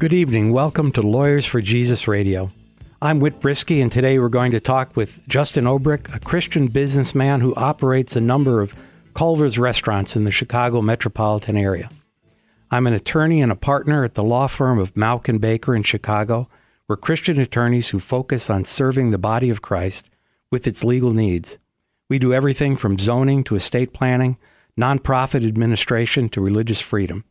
Good 0.00 0.14
evening. 0.14 0.50
Welcome 0.50 0.92
to 0.92 1.02
Lawyers 1.02 1.44
for 1.44 1.60
Jesus 1.60 2.08
Radio. 2.08 2.48
I'm 3.02 3.20
Whit 3.20 3.38
Brisky, 3.38 3.82
and 3.82 3.92
today 3.92 4.18
we're 4.18 4.30
going 4.30 4.50
to 4.52 4.58
talk 4.58 4.96
with 4.96 5.28
Justin 5.28 5.66
Obrick, 5.66 6.16
a 6.16 6.18
Christian 6.18 6.68
businessman 6.68 7.42
who 7.42 7.54
operates 7.54 8.16
a 8.16 8.20
number 8.22 8.62
of 8.62 8.74
Culver's 9.12 9.58
restaurants 9.58 10.16
in 10.16 10.24
the 10.24 10.32
Chicago 10.32 10.80
metropolitan 10.80 11.54
area. 11.54 11.90
I'm 12.70 12.86
an 12.86 12.94
attorney 12.94 13.42
and 13.42 13.52
a 13.52 13.56
partner 13.56 14.02
at 14.02 14.14
the 14.14 14.24
law 14.24 14.46
firm 14.46 14.78
of 14.78 14.94
Mauck 14.94 15.28
and 15.28 15.38
Baker 15.38 15.74
in 15.76 15.82
Chicago. 15.82 16.48
We're 16.88 16.96
Christian 16.96 17.38
attorneys 17.38 17.90
who 17.90 17.98
focus 17.98 18.48
on 18.48 18.64
serving 18.64 19.10
the 19.10 19.18
body 19.18 19.50
of 19.50 19.60
Christ 19.60 20.08
with 20.50 20.66
its 20.66 20.82
legal 20.82 21.12
needs. 21.12 21.58
We 22.08 22.18
do 22.18 22.32
everything 22.32 22.74
from 22.74 22.98
zoning 22.98 23.44
to 23.44 23.54
estate 23.54 23.92
planning, 23.92 24.38
nonprofit 24.80 25.46
administration 25.46 26.30
to 26.30 26.40
religious 26.40 26.80
freedom. 26.80 27.24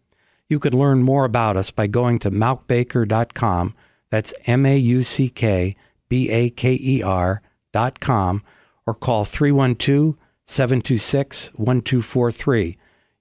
You 0.50 0.60
can 0.60 0.78
learn 0.78 1.04
more 1.04 1.26
about 1.26 1.56
us 1.56 1.70
by 1.70 1.88
going 1.88 2.18
to 2.20 2.32
mauckbaker.com. 2.32 3.76
That's 4.10 4.34
M 4.46 4.66
A 4.66 4.78
U 4.78 5.04
C 5.04 5.30
K 5.30 5.76
B 6.10 6.30
A 6.32 6.50
K 6.50 6.78
E 6.82 7.04
R.com 7.04 8.44
or 8.88 8.96
call 8.96 9.26
312 9.26 10.16
726 10.46 11.50
1243. 11.50 12.78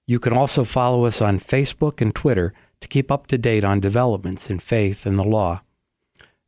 You 0.07 0.19
can 0.19 0.33
also 0.33 0.63
follow 0.63 1.05
us 1.05 1.21
on 1.21 1.37
Facebook 1.37 2.01
and 2.01 2.13
Twitter 2.13 2.51
to 2.81 2.87
keep 2.87 3.11
up 3.11 3.27
to 3.27 3.37
date 3.37 3.63
on 3.63 3.79
developments 3.79 4.49
in 4.49 4.57
faith 4.57 5.05
and 5.05 5.19
the 5.19 5.23
law. 5.23 5.61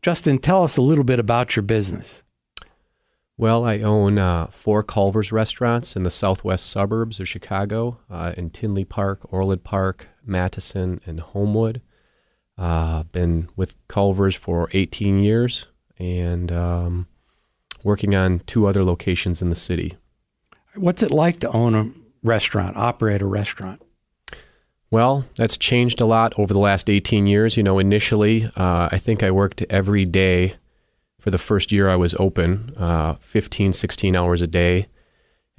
Justin, 0.01 0.39
tell 0.39 0.63
us 0.63 0.77
a 0.77 0.81
little 0.81 1.03
bit 1.03 1.19
about 1.19 1.55
your 1.55 1.61
business. 1.61 2.23
Well, 3.37 3.63
I 3.63 3.79
own 3.79 4.17
uh, 4.17 4.47
four 4.47 4.81
Culver's 4.81 5.31
restaurants 5.31 5.95
in 5.95 6.01
the 6.01 6.09
southwest 6.09 6.67
suburbs 6.67 7.19
of 7.19 7.27
Chicago, 7.27 7.99
uh, 8.09 8.33
in 8.35 8.49
Tinley 8.49 8.85
Park, 8.85 9.31
Orland 9.31 9.63
Park, 9.63 10.07
Matteson, 10.27 10.99
and 11.05 11.19
Homewood. 11.19 11.81
Uh, 12.57 13.03
been 13.03 13.49
with 13.55 13.75
Culver's 13.87 14.35
for 14.35 14.69
18 14.73 15.19
years 15.19 15.65
and 15.97 16.51
um, 16.51 17.07
working 17.83 18.15
on 18.15 18.39
two 18.39 18.67
other 18.67 18.83
locations 18.83 19.41
in 19.41 19.49
the 19.49 19.55
city. 19.55 19.97
What's 20.75 21.03
it 21.03 21.11
like 21.11 21.39
to 21.39 21.51
own 21.51 21.75
a 21.75 21.91
restaurant, 22.23 22.77
operate 22.77 23.21
a 23.21 23.25
restaurant? 23.25 23.81
Well, 24.91 25.25
that's 25.35 25.57
changed 25.57 26.01
a 26.01 26.05
lot 26.05 26.33
over 26.37 26.53
the 26.53 26.59
last 26.59 26.89
18 26.89 27.25
years. 27.25 27.55
You 27.55 27.63
know, 27.63 27.79
initially, 27.79 28.45
uh, 28.55 28.89
I 28.91 28.97
think 28.97 29.23
I 29.23 29.31
worked 29.31 29.63
every 29.69 30.05
day 30.05 30.55
for 31.19 31.31
the 31.31 31.37
first 31.37 31.71
year 31.71 31.87
I 31.87 31.95
was 31.95 32.15
open, 32.15 32.73
uh, 32.77 33.13
15, 33.15 33.73
16 33.73 34.15
hours 34.15 34.41
a 34.41 34.47
day, 34.47 34.87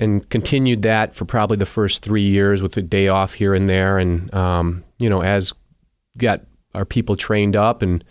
and 0.03 0.29
continued 0.29 0.83
that 0.83 1.15
for 1.15 1.25
probably 1.25 1.57
the 1.57 1.65
first 1.65 2.03
three 2.03 2.27
years 2.27 2.61
with 2.61 2.77
a 2.77 2.83
day 2.83 3.09
off 3.09 3.35
here 3.35 3.55
and 3.55 3.69
there. 3.69 3.99
And, 3.99 4.33
um, 4.35 4.85
you 4.99 5.09
know, 5.09 5.23
as 5.23 5.53
got 6.19 6.43
our 6.75 6.85
people 6.85 7.17
trained 7.17 7.57
up 7.57 7.83
and 7.83 8.05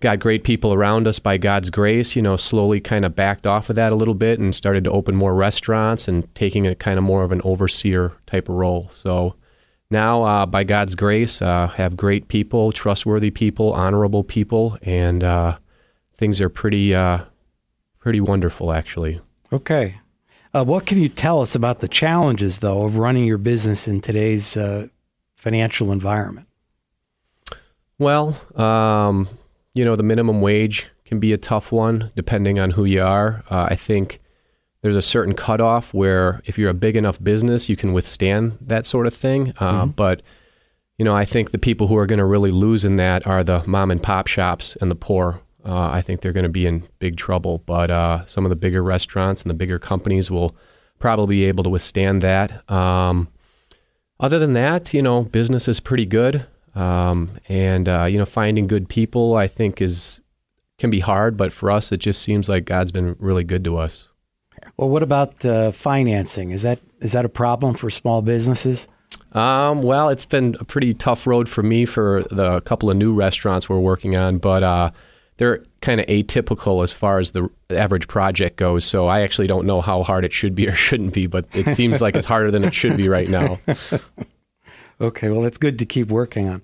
got 0.00 0.18
great 0.18 0.44
people 0.44 0.72
around 0.72 1.06
us 1.06 1.18
by 1.18 1.36
God's 1.36 1.68
grace, 1.68 2.16
you 2.16 2.22
know, 2.22 2.36
slowly 2.36 2.80
kind 2.80 3.04
of 3.04 3.14
backed 3.14 3.46
off 3.46 3.68
of 3.68 3.76
that 3.76 3.92
a 3.92 3.94
little 3.94 4.14
bit 4.14 4.40
and 4.40 4.54
started 4.54 4.82
to 4.84 4.90
open 4.90 5.14
more 5.14 5.34
restaurants 5.34 6.08
and 6.08 6.34
taking 6.34 6.66
a 6.66 6.74
kind 6.74 6.98
of 6.98 7.04
more 7.04 7.22
of 7.22 7.32
an 7.32 7.42
overseer 7.44 8.14
type 8.26 8.48
of 8.48 8.54
role. 8.54 8.88
So 8.90 9.34
now, 9.90 10.22
uh, 10.22 10.46
by 10.46 10.64
God's 10.64 10.94
grace, 10.94 11.42
uh, 11.42 11.68
have 11.68 11.96
great 11.96 12.28
people, 12.28 12.72
trustworthy 12.72 13.30
people, 13.30 13.72
honorable 13.74 14.24
people, 14.24 14.78
and 14.80 15.22
uh, 15.22 15.58
things 16.14 16.40
are 16.40 16.48
pretty, 16.48 16.94
uh, 16.94 17.24
pretty 17.98 18.20
wonderful, 18.20 18.72
actually. 18.72 19.20
Okay. 19.52 19.99
Uh, 20.52 20.64
what 20.64 20.84
can 20.86 20.98
you 20.98 21.08
tell 21.08 21.42
us 21.42 21.54
about 21.54 21.78
the 21.78 21.88
challenges, 21.88 22.58
though, 22.58 22.82
of 22.82 22.96
running 22.96 23.24
your 23.24 23.38
business 23.38 23.86
in 23.86 24.00
today's 24.00 24.56
uh, 24.56 24.88
financial 25.36 25.92
environment? 25.92 26.48
Well, 27.98 28.36
um, 28.56 29.28
you 29.74 29.84
know, 29.84 29.94
the 29.94 30.02
minimum 30.02 30.40
wage 30.40 30.88
can 31.04 31.20
be 31.20 31.32
a 31.32 31.38
tough 31.38 31.70
one 31.70 32.10
depending 32.16 32.58
on 32.58 32.72
who 32.72 32.84
you 32.84 33.02
are. 33.02 33.44
Uh, 33.50 33.68
I 33.70 33.76
think 33.76 34.20
there's 34.82 34.96
a 34.96 35.02
certain 35.02 35.34
cutoff 35.34 35.92
where 35.92 36.40
if 36.46 36.58
you're 36.58 36.70
a 36.70 36.74
big 36.74 36.96
enough 36.96 37.22
business, 37.22 37.68
you 37.68 37.76
can 37.76 37.92
withstand 37.92 38.58
that 38.60 38.86
sort 38.86 39.06
of 39.06 39.14
thing. 39.14 39.50
Uh, 39.60 39.82
mm-hmm. 39.82 39.90
But, 39.90 40.22
you 40.98 41.04
know, 41.04 41.14
I 41.14 41.24
think 41.24 41.50
the 41.50 41.58
people 41.58 41.86
who 41.86 41.96
are 41.96 42.06
going 42.06 42.18
to 42.18 42.24
really 42.24 42.50
lose 42.50 42.84
in 42.84 42.96
that 42.96 43.26
are 43.26 43.44
the 43.44 43.62
mom 43.66 43.90
and 43.90 44.02
pop 44.02 44.26
shops 44.26 44.76
and 44.80 44.90
the 44.90 44.96
poor. 44.96 45.40
Uh, 45.64 45.88
I 45.90 46.00
think 46.00 46.20
they're 46.20 46.32
going 46.32 46.44
to 46.44 46.48
be 46.48 46.66
in 46.66 46.88
big 46.98 47.16
trouble. 47.16 47.58
But 47.58 47.90
uh, 47.90 48.26
some 48.26 48.44
of 48.44 48.50
the 48.50 48.56
bigger 48.56 48.82
restaurants 48.82 49.42
and 49.42 49.50
the 49.50 49.54
bigger 49.54 49.78
companies 49.78 50.30
will 50.30 50.56
probably 50.98 51.36
be 51.36 51.44
able 51.46 51.64
to 51.64 51.70
withstand 51.70 52.22
that. 52.22 52.70
Um, 52.70 53.28
other 54.18 54.38
than 54.38 54.52
that, 54.52 54.92
you 54.92 55.02
know, 55.02 55.22
business 55.22 55.68
is 55.68 55.80
pretty 55.80 56.06
good. 56.06 56.46
Um, 56.74 57.30
and 57.48 57.88
uh, 57.88 58.04
you 58.04 58.18
know, 58.18 58.26
finding 58.26 58.66
good 58.66 58.88
people, 58.88 59.34
I 59.34 59.46
think, 59.46 59.80
is 59.80 60.20
can 60.78 60.90
be 60.90 61.00
hard, 61.00 61.36
but 61.36 61.52
for 61.52 61.70
us, 61.70 61.92
it 61.92 61.98
just 61.98 62.22
seems 62.22 62.48
like 62.48 62.64
God's 62.64 62.90
been 62.90 63.14
really 63.18 63.44
good 63.44 63.64
to 63.64 63.76
us. 63.76 64.08
Well, 64.76 64.88
what 64.88 65.02
about 65.02 65.44
uh, 65.44 65.72
financing? 65.72 66.50
Is 66.52 66.62
that 66.62 66.78
is 67.00 67.12
that 67.12 67.24
a 67.24 67.28
problem 67.28 67.74
for 67.74 67.90
small 67.90 68.22
businesses? 68.22 68.88
Um, 69.32 69.82
well, 69.82 70.08
it's 70.08 70.24
been 70.24 70.56
a 70.60 70.64
pretty 70.64 70.94
tough 70.94 71.26
road 71.26 71.48
for 71.48 71.62
me 71.62 71.84
for 71.84 72.22
the 72.30 72.60
couple 72.62 72.90
of 72.90 72.96
new 72.96 73.10
restaurants 73.10 73.68
we're 73.68 73.78
working 73.78 74.16
on, 74.16 74.38
but 74.38 74.62
uh, 74.62 74.90
they're 75.40 75.64
kind 75.80 76.00
of 76.00 76.06
atypical 76.06 76.84
as 76.84 76.92
far 76.92 77.18
as 77.18 77.30
the 77.30 77.48
average 77.70 78.06
project 78.08 78.58
goes. 78.58 78.84
So 78.84 79.08
I 79.08 79.22
actually 79.22 79.46
don't 79.46 79.64
know 79.64 79.80
how 79.80 80.02
hard 80.02 80.26
it 80.26 80.34
should 80.34 80.54
be 80.54 80.68
or 80.68 80.72
shouldn't 80.72 81.14
be, 81.14 81.26
but 81.26 81.46
it 81.56 81.64
seems 81.74 82.02
like 82.02 82.14
it's 82.14 82.26
harder 82.26 82.50
than 82.50 82.62
it 82.62 82.74
should 82.74 82.98
be 82.98 83.08
right 83.08 83.28
now. 83.28 83.58
Okay, 85.02 85.30
well, 85.30 85.46
it's 85.46 85.56
good 85.56 85.78
to 85.78 85.86
keep 85.86 86.08
working 86.08 86.46
on. 86.46 86.60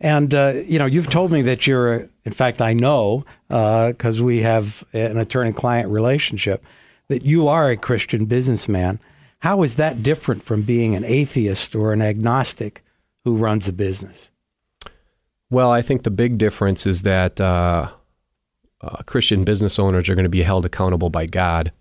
And 0.00 0.34
uh, 0.34 0.54
you 0.66 0.76
know, 0.80 0.86
you've 0.86 1.08
told 1.08 1.30
me 1.30 1.42
that 1.42 1.68
you're. 1.68 2.08
In 2.24 2.32
fact, 2.32 2.60
I 2.60 2.72
know 2.72 3.24
because 3.46 4.20
uh, 4.20 4.24
we 4.24 4.40
have 4.40 4.82
an 4.92 5.18
attorney-client 5.18 5.88
relationship 5.88 6.64
that 7.06 7.24
you 7.24 7.46
are 7.46 7.70
a 7.70 7.76
Christian 7.76 8.24
businessman. 8.24 8.98
How 9.38 9.62
is 9.62 9.76
that 9.76 10.02
different 10.02 10.42
from 10.42 10.62
being 10.62 10.96
an 10.96 11.04
atheist 11.04 11.76
or 11.76 11.92
an 11.92 12.02
agnostic 12.02 12.82
who 13.24 13.36
runs 13.36 13.68
a 13.68 13.72
business? 13.72 14.32
Well, 15.48 15.70
I 15.70 15.80
think 15.80 16.02
the 16.02 16.10
big 16.10 16.38
difference 16.38 16.86
is 16.86 17.02
that 17.02 17.40
uh, 17.40 17.92
uh 18.86 19.02
Christian 19.02 19.44
business 19.44 19.78
owners 19.78 20.08
are 20.08 20.14
going 20.14 20.24
to 20.24 20.30
be 20.30 20.42
held 20.42 20.64
accountable 20.64 21.10
by 21.10 21.26
God. 21.26 21.72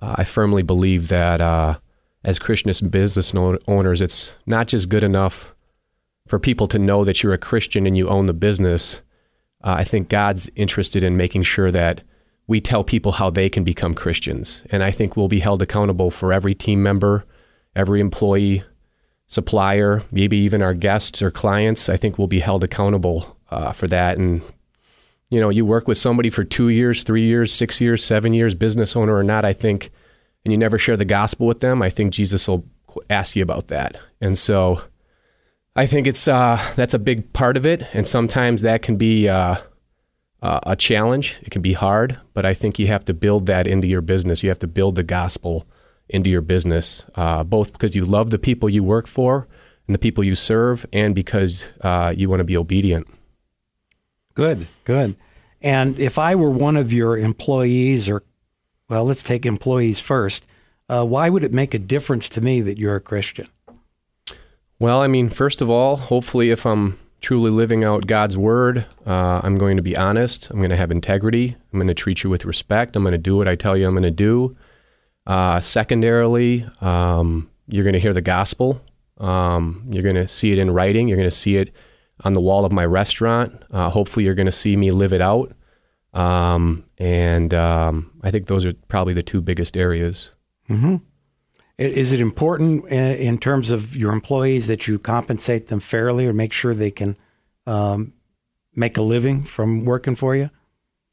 Uh, 0.00 0.14
I 0.18 0.24
firmly 0.24 0.62
believe 0.62 1.08
that 1.08 1.40
uh, 1.40 1.78
as 2.24 2.38
Christian 2.38 2.72
business 2.88 3.34
owners, 3.34 4.00
it's 4.00 4.34
not 4.46 4.68
just 4.68 4.88
good 4.88 5.04
enough 5.04 5.54
for 6.26 6.38
people 6.38 6.66
to 6.68 6.78
know 6.78 7.04
that 7.04 7.22
you're 7.22 7.32
a 7.32 7.38
Christian 7.38 7.86
and 7.86 7.96
you 7.96 8.08
own 8.08 8.26
the 8.26 8.34
business. 8.34 9.00
Uh, 9.62 9.76
I 9.78 9.84
think 9.84 10.08
God's 10.08 10.48
interested 10.56 11.02
in 11.02 11.16
making 11.16 11.42
sure 11.42 11.70
that 11.70 12.02
we 12.46 12.60
tell 12.60 12.84
people 12.84 13.12
how 13.12 13.30
they 13.30 13.48
can 13.48 13.64
become 13.64 13.94
Christians. 13.94 14.62
And 14.70 14.82
I 14.82 14.90
think 14.90 15.16
we'll 15.16 15.28
be 15.28 15.40
held 15.40 15.62
accountable 15.62 16.10
for 16.10 16.32
every 16.32 16.54
team 16.54 16.82
member, 16.82 17.24
every 17.76 18.00
employee, 18.00 18.64
supplier, 19.26 20.02
maybe 20.10 20.38
even 20.38 20.62
our 20.62 20.74
guests 20.74 21.22
or 21.22 21.30
clients. 21.30 21.88
I 21.88 21.96
think 21.96 22.18
we'll 22.18 22.26
be 22.26 22.40
held 22.40 22.64
accountable 22.64 23.36
uh, 23.50 23.72
for 23.72 23.86
that. 23.88 24.18
And, 24.18 24.42
you 25.30 25.40
know, 25.40 25.48
you 25.48 25.64
work 25.64 25.88
with 25.88 25.98
somebody 25.98 26.30
for 26.30 26.44
two 26.44 26.68
years, 26.68 27.02
three 27.02 27.24
years, 27.24 27.52
six 27.52 27.80
years, 27.80 28.04
seven 28.04 28.32
years, 28.34 28.54
business 28.54 28.96
owner 28.96 29.14
or 29.14 29.22
not, 29.22 29.44
I 29.44 29.52
think 29.52 29.90
and 30.44 30.52
you 30.52 30.58
never 30.58 30.78
share 30.78 30.96
the 30.96 31.04
gospel 31.04 31.46
with 31.46 31.60
them, 31.60 31.82
I 31.82 31.90
think 31.90 32.12
Jesus 32.12 32.48
will 32.48 32.66
ask 33.08 33.36
you 33.36 33.42
about 33.42 33.68
that. 33.68 33.96
And 34.20 34.36
so 34.36 34.82
I 35.76 35.86
think 35.86 36.06
it's 36.06 36.26
uh, 36.26 36.60
that's 36.76 36.94
a 36.94 36.98
big 36.98 37.32
part 37.32 37.56
of 37.56 37.66
it, 37.66 37.82
and 37.92 38.06
sometimes 38.06 38.62
that 38.62 38.82
can 38.82 38.96
be 38.96 39.28
uh, 39.28 39.56
uh, 40.42 40.60
a 40.64 40.76
challenge. 40.76 41.38
It 41.42 41.50
can 41.50 41.62
be 41.62 41.74
hard, 41.74 42.18
but 42.34 42.44
I 42.44 42.54
think 42.54 42.78
you 42.78 42.86
have 42.88 43.04
to 43.04 43.14
build 43.14 43.46
that 43.46 43.66
into 43.66 43.86
your 43.86 44.00
business. 44.00 44.42
You 44.42 44.48
have 44.48 44.58
to 44.60 44.66
build 44.66 44.96
the 44.96 45.02
gospel 45.02 45.66
into 46.08 46.28
your 46.28 46.40
business, 46.40 47.04
uh, 47.14 47.44
both 47.44 47.72
because 47.72 47.94
you 47.94 48.04
love 48.04 48.30
the 48.30 48.38
people 48.38 48.68
you 48.68 48.82
work 48.82 49.06
for 49.06 49.46
and 49.86 49.94
the 49.94 49.98
people 49.98 50.24
you 50.24 50.34
serve, 50.34 50.84
and 50.92 51.14
because 51.14 51.66
uh, 51.82 52.12
you 52.16 52.28
want 52.28 52.40
to 52.40 52.44
be 52.44 52.56
obedient. 52.56 53.06
Good, 54.34 54.68
good. 54.84 55.16
And 55.60 55.98
if 55.98 56.18
I 56.18 56.34
were 56.34 56.50
one 56.50 56.76
of 56.76 56.92
your 56.92 57.18
employees 57.18 58.08
or 58.08 58.22
well, 58.88 59.04
let's 59.04 59.22
take 59.22 59.46
employees 59.46 60.00
first. 60.00 60.46
Uh, 60.88 61.04
why 61.04 61.28
would 61.28 61.44
it 61.44 61.52
make 61.52 61.74
a 61.74 61.78
difference 61.78 62.28
to 62.30 62.40
me 62.40 62.60
that 62.62 62.78
you're 62.78 62.96
a 62.96 63.00
Christian? 63.00 63.46
Well, 64.80 65.00
I 65.00 65.06
mean, 65.06 65.28
first 65.28 65.60
of 65.60 65.70
all, 65.70 65.96
hopefully, 65.96 66.50
if 66.50 66.66
I'm 66.66 66.98
truly 67.20 67.50
living 67.50 67.84
out 67.84 68.06
God's 68.06 68.36
word. 68.36 68.86
Uh, 69.06 69.40
I'm 69.42 69.58
going 69.58 69.76
to 69.76 69.82
be 69.82 69.96
honest. 69.96 70.50
I'm 70.50 70.58
going 70.58 70.70
to 70.70 70.76
have 70.76 70.90
integrity. 70.90 71.56
I'm 71.72 71.78
going 71.78 71.88
to 71.88 71.94
treat 71.94 72.22
you 72.22 72.30
with 72.30 72.44
respect. 72.44 72.96
I'm 72.96 73.02
going 73.02 73.12
to 73.12 73.18
do 73.18 73.36
what 73.36 73.48
I 73.48 73.56
tell 73.56 73.76
you 73.76 73.86
I'm 73.86 73.94
going 73.94 74.02
to 74.02 74.10
do. 74.10 74.56
Uh, 75.26 75.60
secondarily, 75.60 76.66
um, 76.80 77.50
you're 77.68 77.84
going 77.84 77.94
to 77.94 78.00
hear 78.00 78.14
the 78.14 78.22
gospel. 78.22 78.82
Um, 79.18 79.84
you're 79.90 80.02
going 80.02 80.16
to 80.16 80.28
see 80.28 80.52
it 80.52 80.58
in 80.58 80.70
writing. 80.70 81.08
You're 81.08 81.18
going 81.18 81.30
to 81.30 81.36
see 81.36 81.56
it 81.56 81.72
on 82.24 82.32
the 82.32 82.40
wall 82.40 82.64
of 82.64 82.72
my 82.72 82.84
restaurant. 82.84 83.62
Uh, 83.70 83.90
hopefully, 83.90 84.24
you're 84.24 84.34
going 84.34 84.46
to 84.46 84.52
see 84.52 84.76
me 84.76 84.90
live 84.90 85.12
it 85.12 85.20
out. 85.20 85.52
Um, 86.12 86.84
and 86.98 87.54
um, 87.54 88.12
I 88.22 88.30
think 88.30 88.46
those 88.46 88.64
are 88.64 88.72
probably 88.88 89.14
the 89.14 89.22
two 89.22 89.40
biggest 89.40 89.76
areas. 89.76 90.30
Mm-hmm. 90.68 90.96
Is 91.78 92.12
it 92.12 92.20
important 92.20 92.86
in 92.88 93.38
terms 93.38 93.70
of 93.70 93.96
your 93.96 94.12
employees 94.12 94.66
that 94.66 94.86
you 94.86 94.98
compensate 94.98 95.68
them 95.68 95.80
fairly 95.80 96.26
or 96.26 96.32
make 96.34 96.52
sure 96.52 96.74
they 96.74 96.90
can 96.90 97.16
um, 97.66 98.12
make 98.74 98.98
a 98.98 99.02
living 99.02 99.44
from 99.44 99.86
working 99.86 100.14
for 100.14 100.36
you? 100.36 100.50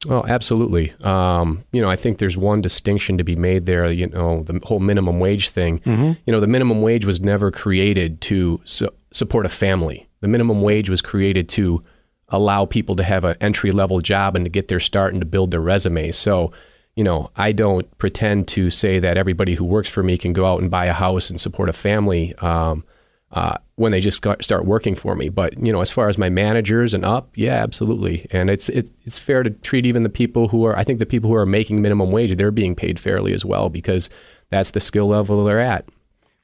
Oh, 0.08 0.24
absolutely. 0.28 0.92
Um, 1.02 1.64
you 1.72 1.82
know, 1.82 1.90
I 1.90 1.96
think 1.96 2.18
there's 2.18 2.36
one 2.36 2.60
distinction 2.60 3.18
to 3.18 3.24
be 3.24 3.34
made 3.34 3.66
there. 3.66 3.90
You 3.90 4.06
know, 4.06 4.44
the 4.44 4.60
whole 4.62 4.78
minimum 4.78 5.18
wage 5.18 5.48
thing. 5.48 5.80
Mm-hmm. 5.80 6.12
You 6.24 6.32
know, 6.32 6.40
the 6.40 6.46
minimum 6.46 6.82
wage 6.82 7.04
was 7.04 7.20
never 7.20 7.50
created 7.50 8.20
to 8.22 8.60
su- 8.64 8.90
support 9.12 9.44
a 9.44 9.48
family. 9.48 10.08
The 10.20 10.28
minimum 10.28 10.62
wage 10.62 10.88
was 10.88 11.02
created 11.02 11.48
to 11.50 11.82
allow 12.28 12.64
people 12.64 12.94
to 12.96 13.02
have 13.02 13.24
an 13.24 13.36
entry 13.40 13.72
level 13.72 14.00
job 14.00 14.36
and 14.36 14.44
to 14.44 14.50
get 14.50 14.68
their 14.68 14.80
start 14.80 15.14
and 15.14 15.20
to 15.20 15.26
build 15.26 15.50
their 15.50 15.60
resume. 15.60 16.12
So, 16.12 16.52
you 16.94 17.02
know, 17.02 17.30
I 17.34 17.52
don't 17.52 17.96
pretend 17.98 18.46
to 18.48 18.70
say 18.70 18.98
that 19.00 19.16
everybody 19.16 19.54
who 19.54 19.64
works 19.64 19.88
for 19.88 20.02
me 20.02 20.16
can 20.16 20.32
go 20.32 20.44
out 20.44 20.60
and 20.60 20.70
buy 20.70 20.86
a 20.86 20.92
house 20.92 21.30
and 21.30 21.40
support 21.40 21.68
a 21.68 21.72
family 21.72 22.34
um, 22.36 22.84
uh, 23.32 23.58
when 23.74 23.92
they 23.92 24.00
just 24.00 24.22
got, 24.22 24.42
start 24.42 24.64
working 24.64 24.94
for 24.94 25.14
me. 25.14 25.28
But 25.28 25.58
you 25.58 25.72
know, 25.72 25.80
as 25.80 25.90
far 25.90 26.08
as 26.08 26.18
my 26.18 26.28
managers 26.28 26.94
and 26.94 27.04
up, 27.04 27.30
yeah, 27.34 27.54
absolutely. 27.54 28.26
And 28.30 28.50
it's 28.50 28.68
it, 28.68 28.90
it's 29.04 29.18
fair 29.18 29.42
to 29.42 29.50
treat 29.50 29.86
even 29.86 30.02
the 30.02 30.08
people 30.08 30.48
who 30.48 30.64
are. 30.64 30.76
I 30.76 30.84
think 30.84 30.98
the 30.98 31.06
people 31.06 31.28
who 31.28 31.36
are 31.36 31.46
making 31.46 31.82
minimum 31.82 32.10
wage, 32.10 32.36
they're 32.36 32.50
being 32.50 32.74
paid 32.74 32.98
fairly 32.98 33.32
as 33.34 33.44
well 33.44 33.68
because 33.68 34.08
that's 34.50 34.70
the 34.70 34.80
skill 34.80 35.08
level 35.08 35.44
they're 35.44 35.60
at. 35.60 35.88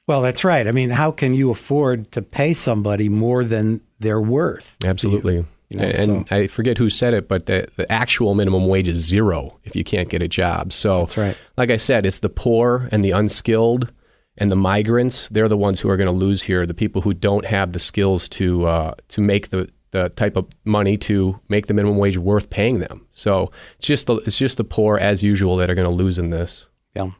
Well, 0.07 0.21
that's 0.21 0.43
right. 0.43 0.67
I 0.67 0.71
mean, 0.71 0.91
how 0.91 1.11
can 1.11 1.33
you 1.33 1.49
afford 1.49 2.11
to 2.11 2.21
pay 2.21 2.53
somebody 2.53 3.09
more 3.09 3.43
than 3.43 3.81
they're 3.99 4.21
worth? 4.21 4.77
Absolutely. 4.85 5.45
You 5.69 5.79
know, 5.79 5.85
and 5.85 6.29
so. 6.29 6.35
I 6.35 6.45
forget 6.45 6.77
who 6.77 6.91
said 6.91 7.15
it, 7.15 7.27
but 7.27 7.47
the, 7.47 7.67
the 7.75 7.91
actual 7.91 8.35
minimum 8.35 8.67
wage 8.67 8.87
is 8.87 9.03
zero 9.03 9.59
if 9.63 9.75
you 9.75 9.83
can't 9.83 10.07
get 10.07 10.21
a 10.21 10.27
job. 10.27 10.73
So, 10.73 10.99
that's 10.99 11.17
right. 11.17 11.35
Like 11.57 11.71
I 11.71 11.77
said, 11.77 12.05
it's 12.05 12.19
the 12.19 12.29
poor 12.29 12.87
and 12.91 13.03
the 13.03 13.11
unskilled 13.11 13.91
and 14.37 14.51
the 14.51 14.55
migrants. 14.55 15.29
They're 15.29 15.47
the 15.47 15.57
ones 15.57 15.79
who 15.79 15.89
are 15.89 15.97
going 15.97 16.07
to 16.07 16.13
lose 16.13 16.43
here. 16.43 16.65
The 16.65 16.73
people 16.73 17.01
who 17.01 17.13
don't 17.13 17.45
have 17.45 17.73
the 17.73 17.79
skills 17.79 18.27
to 18.29 18.65
uh, 18.65 18.93
to 19.09 19.21
make 19.21 19.49
the 19.49 19.69
the 19.91 20.09
type 20.09 20.35
of 20.35 20.47
money 20.65 20.97
to 20.97 21.39
make 21.47 21.67
the 21.67 21.73
minimum 21.73 21.97
wage 21.97 22.17
worth 22.17 22.49
paying 22.49 22.79
them. 22.79 23.07
So 23.11 23.51
it's 23.77 23.87
just 23.87 24.07
the, 24.07 24.17
it's 24.17 24.37
just 24.37 24.57
the 24.57 24.65
poor 24.65 24.97
as 24.97 25.23
usual 25.23 25.55
that 25.55 25.69
are 25.69 25.75
going 25.75 25.87
to 25.87 26.03
lose 26.03 26.19
in 26.19 26.31
this. 26.31 26.67
Yeah. 26.93 27.11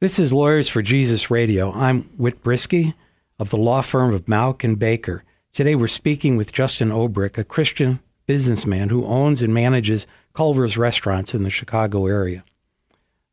This 0.00 0.18
is 0.18 0.30
Lawyers 0.30 0.68
for 0.68 0.82
Jesus 0.82 1.30
Radio. 1.30 1.72
I'm 1.72 2.02
Whit 2.18 2.42
Brisky 2.42 2.92
of 3.40 3.48
the 3.48 3.56
law 3.56 3.80
firm 3.80 4.12
of 4.12 4.26
Mauck 4.26 4.62
and 4.62 4.78
Baker. 4.78 5.24
Today 5.54 5.74
we're 5.74 5.86
speaking 5.86 6.36
with 6.36 6.52
Justin 6.52 6.90
Obrick, 6.90 7.38
a 7.38 7.44
Christian 7.44 8.00
businessman 8.26 8.90
who 8.90 9.06
owns 9.06 9.42
and 9.42 9.54
manages 9.54 10.06
Culver's 10.34 10.76
restaurants 10.76 11.32
in 11.32 11.44
the 11.44 11.50
Chicago 11.50 12.06
area. 12.06 12.44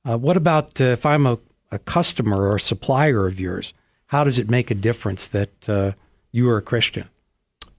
Uh, 0.08 0.18
what 0.18 0.38
about 0.38 0.80
uh, 0.80 0.86
if 0.86 1.06
I'm 1.06 1.26
a, 1.26 1.38
a, 1.74 1.80
customer 1.80 2.50
or 2.50 2.60
supplier 2.60 3.28
of 3.28 3.40
yours? 3.40 3.74
How 4.08 4.24
does 4.24 4.40
it 4.40 4.50
make 4.50 4.72
a 4.72 4.75
difference 4.75 5.28
that 5.30 5.70
uh, 5.70 5.92
you 6.31 6.50
are 6.50 6.58
a 6.58 6.62
Christian? 6.62 7.10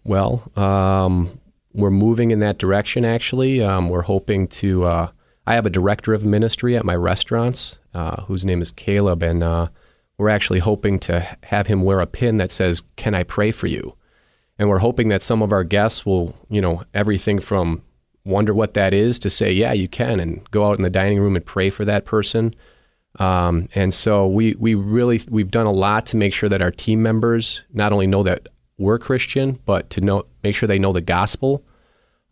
Well, 0.05 0.51
um, 0.57 1.41
we're 1.73 1.91
moving 1.91 2.31
in 2.31 2.41
that 2.41 2.59
direction, 2.59 3.05
actually. 3.05 3.63
Um, 3.63 3.89
we're 3.89 4.03
hoping 4.03 4.49
to. 4.49 4.85
Uh, 4.85 5.11
I 5.47 5.55
have 5.55 5.67
a 5.67 5.71
director 5.71 6.15
of 6.15 6.25
ministry 6.25 6.77
at 6.77 6.85
my 6.85 6.97
restaurants 6.97 7.79
uh, 7.93 8.23
whose 8.25 8.45
name 8.45 8.63
is 8.63 8.71
Caleb, 8.71 9.23
and 9.23 9.43
uh, 9.45 9.69
we're 10.17 10.31
actually 10.31 10.61
hoping 10.61 10.99
to 11.01 11.37
have 11.45 11.67
him 11.67 11.83
wear 11.83 12.01
a 12.01 12.07
pin 12.07 12.39
that 12.39 12.51
says, 12.51 12.83
Can 12.97 13.15
I 13.15 13.25
pray 13.25 13.51
for 13.51 13.67
you? 13.67 13.95
and 14.59 14.69
we're 14.69 14.79
hoping 14.79 15.09
that 15.09 15.23
some 15.23 15.43
of 15.43 15.53
our 15.53 15.65
guests 15.65 16.07
will, 16.07 16.35
you 16.49 16.61
know, 16.61 16.83
everything 16.93 17.41
from 17.41 17.83
wonder 18.25 18.55
what 18.55 18.75
that 18.75 18.95
is 18.95 19.19
to 19.19 19.31
say, 19.31 19.53
yeah, 19.53 19.73
you 19.73 19.89
can, 19.89 20.21
and 20.21 20.49
go 20.51 20.65
out 20.65 20.77
in 20.77 20.83
the 20.83 20.91
dining 20.91 21.21
room 21.21 21.37
and 21.37 21.45
pray 21.45 21.71
for 21.71 21.85
that 21.85 22.05
person. 22.05 22.55
Um, 23.19 23.69
and 23.75 23.95
so 23.95 24.27
we 24.27 24.55
we 24.55 24.75
really 24.75 25.21
we've 25.31 25.51
done 25.51 25.67
a 25.67 25.73
lot 25.73 26.07
to 26.07 26.17
make 26.17 26.35
sure 26.35 26.49
that 26.49 26.63
our 26.63 26.73
team 26.73 27.03
members 27.03 27.63
not 27.73 27.93
only 27.93 28.07
know 28.07 28.23
that 28.25 28.49
we're 28.77 28.99
Christian, 28.99 29.61
but 29.65 29.89
to 29.91 30.01
know 30.01 30.27
make 30.43 30.57
sure 30.57 30.67
they 30.67 30.79
know 30.79 30.93
the 30.93 31.01
gospel, 31.01 31.65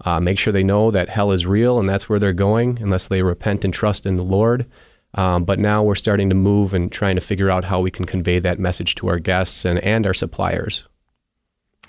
uh, 0.04 0.18
make 0.20 0.38
sure 0.38 0.52
they 0.52 0.64
know 0.64 0.90
that 0.90 1.08
hell 1.08 1.30
is 1.30 1.46
real 1.46 1.78
and 1.78 1.88
that's 1.88 2.08
where 2.08 2.18
they're 2.18 2.32
going 2.32 2.78
unless 2.80 3.06
they 3.06 3.22
repent 3.22 3.64
and 3.64 3.72
trust 3.72 4.06
in 4.06 4.16
the 4.16 4.24
Lord. 4.24 4.66
Um, 5.14 5.44
but 5.44 5.58
now 5.58 5.82
we're 5.82 5.94
starting 5.94 6.30
to 6.30 6.34
move 6.34 6.72
and 6.72 6.90
trying 6.90 7.16
to 7.16 7.20
figure 7.20 7.50
out 7.50 7.64
how 7.64 7.80
we 7.80 7.90
can 7.90 8.06
convey 8.06 8.38
that 8.38 8.58
message 8.58 8.94
to 8.96 9.08
our 9.08 9.18
guests 9.18 9.64
and, 9.64 9.78
and 9.80 10.06
our 10.06 10.14
suppliers. 10.14 10.88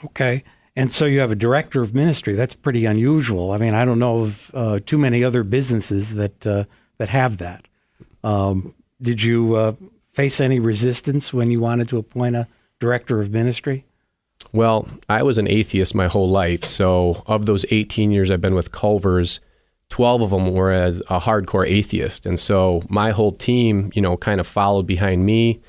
Okay. 0.06 0.44
And 0.76 0.92
so 0.92 1.06
you 1.06 1.20
have 1.20 1.32
a 1.32 1.36
director 1.36 1.82
of 1.82 1.94
ministry. 1.94 2.34
That's 2.34 2.56
pretty 2.56 2.86
unusual. 2.86 3.52
I 3.52 3.58
mean, 3.58 3.74
I 3.74 3.86
don't 3.86 4.00
know 4.00 4.22
of 4.22 4.52
uh, 4.54 4.80
too 4.86 4.98
many 4.98 5.24
other 5.24 5.44
businesses 5.44 6.16
that 6.16 6.46
uh, 6.46 6.66
that 6.98 7.10
have 7.10 7.38
that. 7.38 7.68
Um, 8.24 8.74
did 9.04 9.22
you 9.22 9.56
uh, 9.56 9.74
face 10.08 10.40
any 10.40 10.60
resistance 10.60 11.34
when 11.34 11.52
you 11.52 11.60
wanted 11.60 11.90
to 11.90 11.98
appoint 11.98 12.36
a 12.36 12.48
director 12.80 13.22
of 13.22 13.32
ministry? 13.32 13.86
Well, 14.52 14.88
I 15.10 15.24
was 15.24 15.38
an 15.38 15.48
atheist 15.48 15.94
my 15.94 16.08
whole 16.08 16.30
life. 16.30 16.64
So, 16.64 17.24
of 17.28 17.46
those 17.46 17.66
18 17.70 18.12
years 18.12 18.32
I've 18.32 18.42
been 18.42 18.56
with 18.56 18.72
Culver's, 18.72 19.40
12 19.90 20.22
of 20.24 20.30
them 20.32 20.54
were 20.54 20.72
as 20.72 21.02
a 21.02 21.20
hardcore 21.20 21.68
atheist. 21.68 22.26
And 22.26 22.40
so 22.40 22.82
my 22.90 23.12
whole 23.12 23.32
team, 23.32 23.92
you 23.94 24.02
know, 24.02 24.18
kind 24.18 24.40
of 24.40 24.48
followed 24.48 24.88
behind 24.88 25.24
me. 25.24 25.62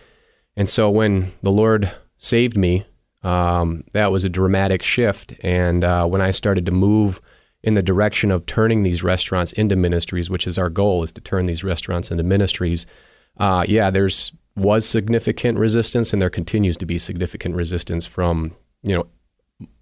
And 0.56 0.66
so 0.66 0.88
when 0.88 1.32
the 1.42 1.50
Lord 1.50 1.92
saved 2.16 2.56
me, 2.56 2.86
um, 3.22 3.84
that 3.92 4.10
was 4.10 4.24
a 4.24 4.30
dramatic 4.30 4.82
shift. 4.82 5.34
And 5.42 5.84
uh, 5.84 6.06
when 6.06 6.22
I 6.22 6.30
started 6.30 6.64
to 6.64 6.72
move 6.72 7.20
in 7.62 7.74
the 7.74 7.82
direction 7.82 8.30
of 8.30 8.46
turning 8.46 8.82
these 8.82 9.02
restaurants 9.02 9.52
into 9.52 9.76
ministries, 9.76 10.30
which 10.30 10.46
is 10.46 10.58
our 10.58 10.70
goal, 10.70 11.02
is 11.02 11.12
to 11.12 11.20
turn 11.20 11.44
these 11.44 11.62
restaurants 11.62 12.10
into 12.10 12.22
ministries. 12.22 12.86
Uh, 13.36 13.64
yeah, 13.68 13.90
there's 13.90 14.32
was 14.56 14.86
significant 14.86 15.58
resistance, 15.58 16.12
and 16.12 16.22
there 16.22 16.30
continues 16.30 16.76
to 16.76 16.86
be 16.86 16.98
significant 16.98 17.56
resistance 17.56 18.06
from 18.06 18.54
you 18.82 18.94
know 18.94 19.06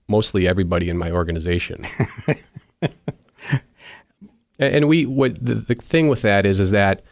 mostly 0.09 0.47
everybody 0.47 0.89
in 0.89 0.99
my 0.99 1.11
organization. 1.11 1.85
and 4.59 4.89
we 4.89 5.07
what 5.07 5.45
the, 5.45 5.55
the 5.55 5.75
thing 5.75 6.09
with 6.09 6.23
that 6.23 6.47
is 6.47 6.61
is 6.61 6.71
that 6.71 7.03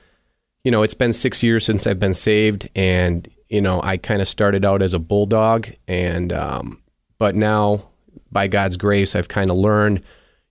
you 0.64 0.71
know 0.71 0.83
it's 0.83 0.95
been 0.95 1.12
six 1.12 1.43
years 1.43 1.64
since 1.64 1.87
I've 1.87 1.99
been 1.99 2.14
saved, 2.14 2.69
and 2.75 3.29
you 3.50 3.61
know, 3.61 3.83
I 3.83 3.97
kind 3.97 4.23
of 4.23 4.29
started 4.29 4.64
out 4.64 4.81
as 4.81 4.95
a 4.95 4.99
bulldog, 4.99 5.69
and 5.88 6.33
um, 6.33 6.81
but 7.19 7.35
now, 7.35 7.83
by 8.31 8.47
God's 8.47 8.76
grace, 8.76 9.17
I've 9.17 9.29
kind 9.29 9.50
of 9.50 9.57
learned, 9.57 10.03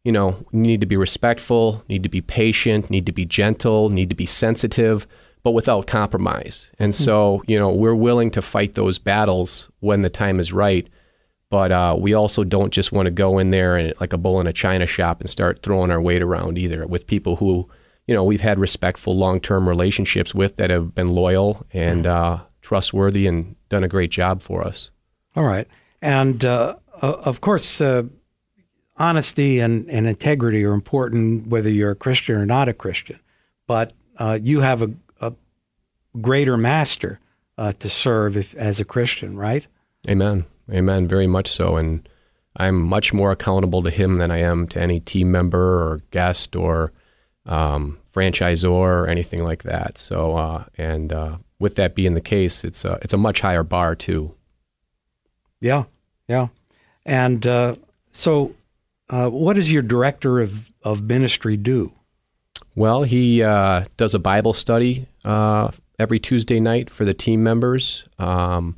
you 0.03 0.11
know, 0.11 0.45
need 0.51 0.81
to 0.81 0.85
be 0.85 0.97
respectful, 0.97 1.83
need 1.87 2.03
to 2.03 2.09
be 2.09 2.21
patient, 2.21 2.89
need 2.89 3.05
to 3.05 3.13
be 3.13 3.25
gentle, 3.25 3.89
need 3.89 4.09
to 4.09 4.15
be 4.15 4.25
sensitive, 4.25 5.07
but 5.43 5.51
without 5.51 5.87
compromise. 5.87 6.69
And 6.79 6.93
so, 6.93 7.43
you 7.47 7.57
know, 7.57 7.69
we're 7.69 7.95
willing 7.95 8.29
to 8.31 8.41
fight 8.41 8.75
those 8.75 8.99
battles 8.99 9.69
when 9.79 10.01
the 10.01 10.09
time 10.09 10.39
is 10.39 10.51
right. 10.51 10.87
But 11.49 11.71
uh, 11.71 11.95
we 11.97 12.13
also 12.13 12.43
don't 12.43 12.71
just 12.71 12.91
want 12.91 13.07
to 13.07 13.11
go 13.11 13.39
in 13.39 13.49
there 13.49 13.75
and 13.75 13.93
like 13.99 14.13
a 14.13 14.17
bull 14.17 14.39
in 14.39 14.47
a 14.47 14.53
china 14.53 14.85
shop 14.85 15.21
and 15.21 15.29
start 15.29 15.63
throwing 15.63 15.91
our 15.91 16.01
weight 16.01 16.21
around 16.21 16.57
either 16.57 16.85
with 16.85 17.07
people 17.07 17.37
who, 17.37 17.67
you 18.05 18.13
know, 18.13 18.23
we've 18.23 18.41
had 18.41 18.59
respectful 18.59 19.17
long 19.17 19.39
term 19.39 19.67
relationships 19.67 20.35
with 20.35 20.57
that 20.57 20.69
have 20.69 20.93
been 20.93 21.09
loyal 21.09 21.65
and 21.73 22.05
uh, 22.05 22.41
trustworthy 22.61 23.25
and 23.25 23.55
done 23.69 23.83
a 23.83 23.87
great 23.87 24.11
job 24.11 24.41
for 24.41 24.63
us. 24.63 24.91
All 25.35 25.43
right. 25.43 25.67
And 26.01 26.43
uh, 26.45 26.75
of 27.01 27.41
course, 27.41 27.81
uh, 27.81 28.03
honesty 28.97 29.59
and, 29.59 29.89
and 29.89 30.07
integrity 30.07 30.63
are 30.65 30.73
important 30.73 31.47
whether 31.47 31.69
you're 31.69 31.91
a 31.91 31.95
Christian 31.95 32.35
or 32.35 32.45
not 32.45 32.67
a 32.69 32.73
Christian. 32.73 33.19
But 33.65 33.93
uh, 34.17 34.37
you 34.41 34.59
have 34.59 34.81
a 34.81 34.91
greater 36.19 36.57
master 36.57 37.19
uh, 37.57 37.73
to 37.73 37.89
serve 37.89 38.37
if, 38.37 38.55
as 38.55 38.79
a 38.79 38.85
Christian, 38.85 39.37
right? 39.37 39.65
Amen. 40.07 40.45
Amen. 40.71 41.07
Very 41.07 41.27
much 41.27 41.51
so. 41.51 41.77
And 41.77 42.07
I'm 42.55 42.81
much 42.81 43.13
more 43.13 43.31
accountable 43.31 43.83
to 43.83 43.89
him 43.89 44.17
than 44.17 44.31
I 44.31 44.39
am 44.39 44.67
to 44.69 44.81
any 44.81 44.99
team 44.99 45.31
member 45.31 45.83
or 45.83 45.99
guest 46.11 46.55
or 46.55 46.91
um, 47.45 47.97
franchisor 48.13 48.69
or 48.69 49.07
anything 49.07 49.43
like 49.43 49.63
that. 49.63 49.97
So, 49.97 50.35
uh, 50.35 50.65
and 50.77 51.13
uh, 51.13 51.37
with 51.59 51.75
that 51.75 51.95
being 51.95 52.13
the 52.13 52.21
case, 52.21 52.63
it's 52.63 52.85
a, 52.85 52.99
it's 53.01 53.13
a 53.13 53.17
much 53.17 53.41
higher 53.41 53.63
bar 53.63 53.95
too. 53.95 54.35
Yeah, 55.61 55.85
yeah, 56.27 56.47
and 57.05 57.45
uh, 57.45 57.75
so, 58.11 58.55
uh, 59.09 59.29
what 59.29 59.57
does 59.57 59.71
your 59.71 59.81
director 59.81 60.39
of 60.39 60.71
of 60.83 61.01
ministry 61.01 61.57
do? 61.57 61.91
Well, 62.75 63.03
he 63.03 63.43
uh, 63.43 63.85
does 63.97 64.13
a 64.13 64.19
Bible 64.19 64.53
study 64.53 65.07
uh, 65.25 65.71
every 65.99 66.19
Tuesday 66.19 66.59
night 66.59 66.89
for 66.89 67.05
the 67.05 67.13
team 67.13 67.43
members. 67.43 68.05
Um, 68.17 68.75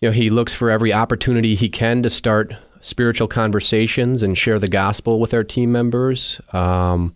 you 0.00 0.08
know, 0.08 0.12
he 0.12 0.30
looks 0.30 0.54
for 0.54 0.70
every 0.70 0.92
opportunity 0.92 1.54
he 1.54 1.68
can 1.68 2.02
to 2.02 2.10
start 2.10 2.54
spiritual 2.80 3.28
conversations 3.28 4.22
and 4.22 4.38
share 4.38 4.58
the 4.58 4.68
gospel 4.68 5.18
with 5.18 5.34
our 5.34 5.44
team 5.44 5.72
members. 5.72 6.40
Um, 6.52 7.14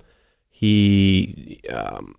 he 0.48 1.60
um, 1.72 2.16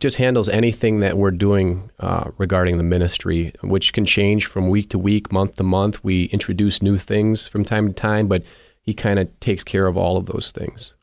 just 0.00 0.16
handles 0.16 0.48
anything 0.48 1.00
that 1.00 1.16
we're 1.16 1.30
doing 1.30 1.90
uh, 1.98 2.30
regarding 2.38 2.76
the 2.76 2.82
ministry, 2.82 3.52
which 3.62 3.92
can 3.92 4.04
change 4.04 4.46
from 4.46 4.68
week 4.68 4.90
to 4.90 4.98
week, 4.98 5.32
month 5.32 5.54
to 5.56 5.62
month. 5.62 6.02
We 6.04 6.24
introduce 6.26 6.80
new 6.80 6.98
things 6.98 7.46
from 7.46 7.64
time 7.64 7.88
to 7.88 7.92
time, 7.92 8.28
but 8.28 8.44
he 8.80 8.94
kind 8.94 9.18
of 9.18 9.38
takes 9.40 9.64
care 9.64 9.86
of 9.86 9.96
all 9.96 10.16
of 10.16 10.26
those 10.26 10.50
things. 10.50 10.94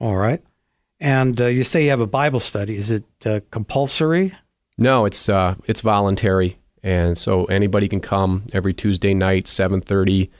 All 0.00 0.16
right. 0.16 0.42
And 1.00 1.40
uh, 1.40 1.46
you 1.46 1.64
say 1.64 1.84
you 1.84 1.90
have 1.90 2.00
a 2.00 2.06
Bible 2.06 2.40
study. 2.40 2.76
Is 2.76 2.90
it 2.90 3.04
uh, 3.24 3.40
compulsory? 3.50 4.32
No, 4.76 5.04
it's 5.04 5.28
uh, 5.28 5.54
it's 5.66 5.80
voluntary, 5.80 6.58
and 6.82 7.16
so 7.16 7.44
anybody 7.46 7.88
can 7.88 8.00
come 8.00 8.44
every 8.52 8.72
Tuesday 8.72 9.14
night, 9.14 9.46
seven 9.46 9.80
thirty. 9.80 10.30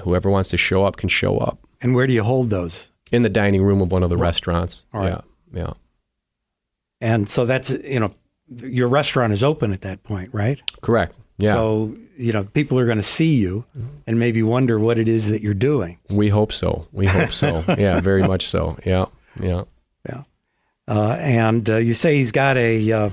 Whoever 0.00 0.30
wants 0.30 0.50
to 0.50 0.56
show 0.56 0.84
up 0.84 0.96
can 0.96 1.08
show 1.08 1.38
up. 1.38 1.58
And 1.80 1.94
where 1.94 2.06
do 2.06 2.12
you 2.12 2.24
hold 2.24 2.50
those? 2.50 2.90
In 3.12 3.22
the 3.22 3.28
dining 3.28 3.62
room 3.62 3.80
of 3.80 3.92
one 3.92 4.02
of 4.02 4.10
the 4.10 4.16
restaurants. 4.16 4.84
All 4.92 5.00
right. 5.00 5.10
Yeah, 5.10 5.20
yeah. 5.52 5.72
And 7.00 7.28
so 7.28 7.44
that's 7.44 7.70
you 7.84 8.00
know, 8.00 8.12
your 8.62 8.88
restaurant 8.88 9.32
is 9.32 9.42
open 9.42 9.72
at 9.72 9.82
that 9.82 10.02
point, 10.02 10.32
right? 10.32 10.60
Correct. 10.80 11.14
Yeah. 11.38 11.52
So 11.52 11.96
you 12.16 12.32
know, 12.32 12.44
people 12.44 12.78
are 12.78 12.86
going 12.86 12.96
to 12.98 13.02
see 13.02 13.34
you 13.36 13.64
and 14.06 14.18
maybe 14.18 14.42
wonder 14.42 14.78
what 14.78 14.98
it 14.98 15.08
is 15.08 15.28
that 15.28 15.42
you're 15.42 15.52
doing. 15.54 15.98
we 16.10 16.28
hope 16.28 16.52
so. 16.52 16.86
We 16.92 17.06
hope 17.06 17.32
so. 17.32 17.64
yeah, 17.78 18.00
very 18.00 18.22
much 18.22 18.48
so. 18.48 18.78
Yeah, 18.86 19.06
yeah. 19.40 19.64
Yeah. 20.08 20.22
Uh, 20.86 21.16
and 21.18 21.68
uh, 21.70 21.76
you 21.76 21.94
say 21.94 22.16
he's 22.16 22.32
got 22.32 22.56
a, 22.56 22.92
uh, 22.92 23.10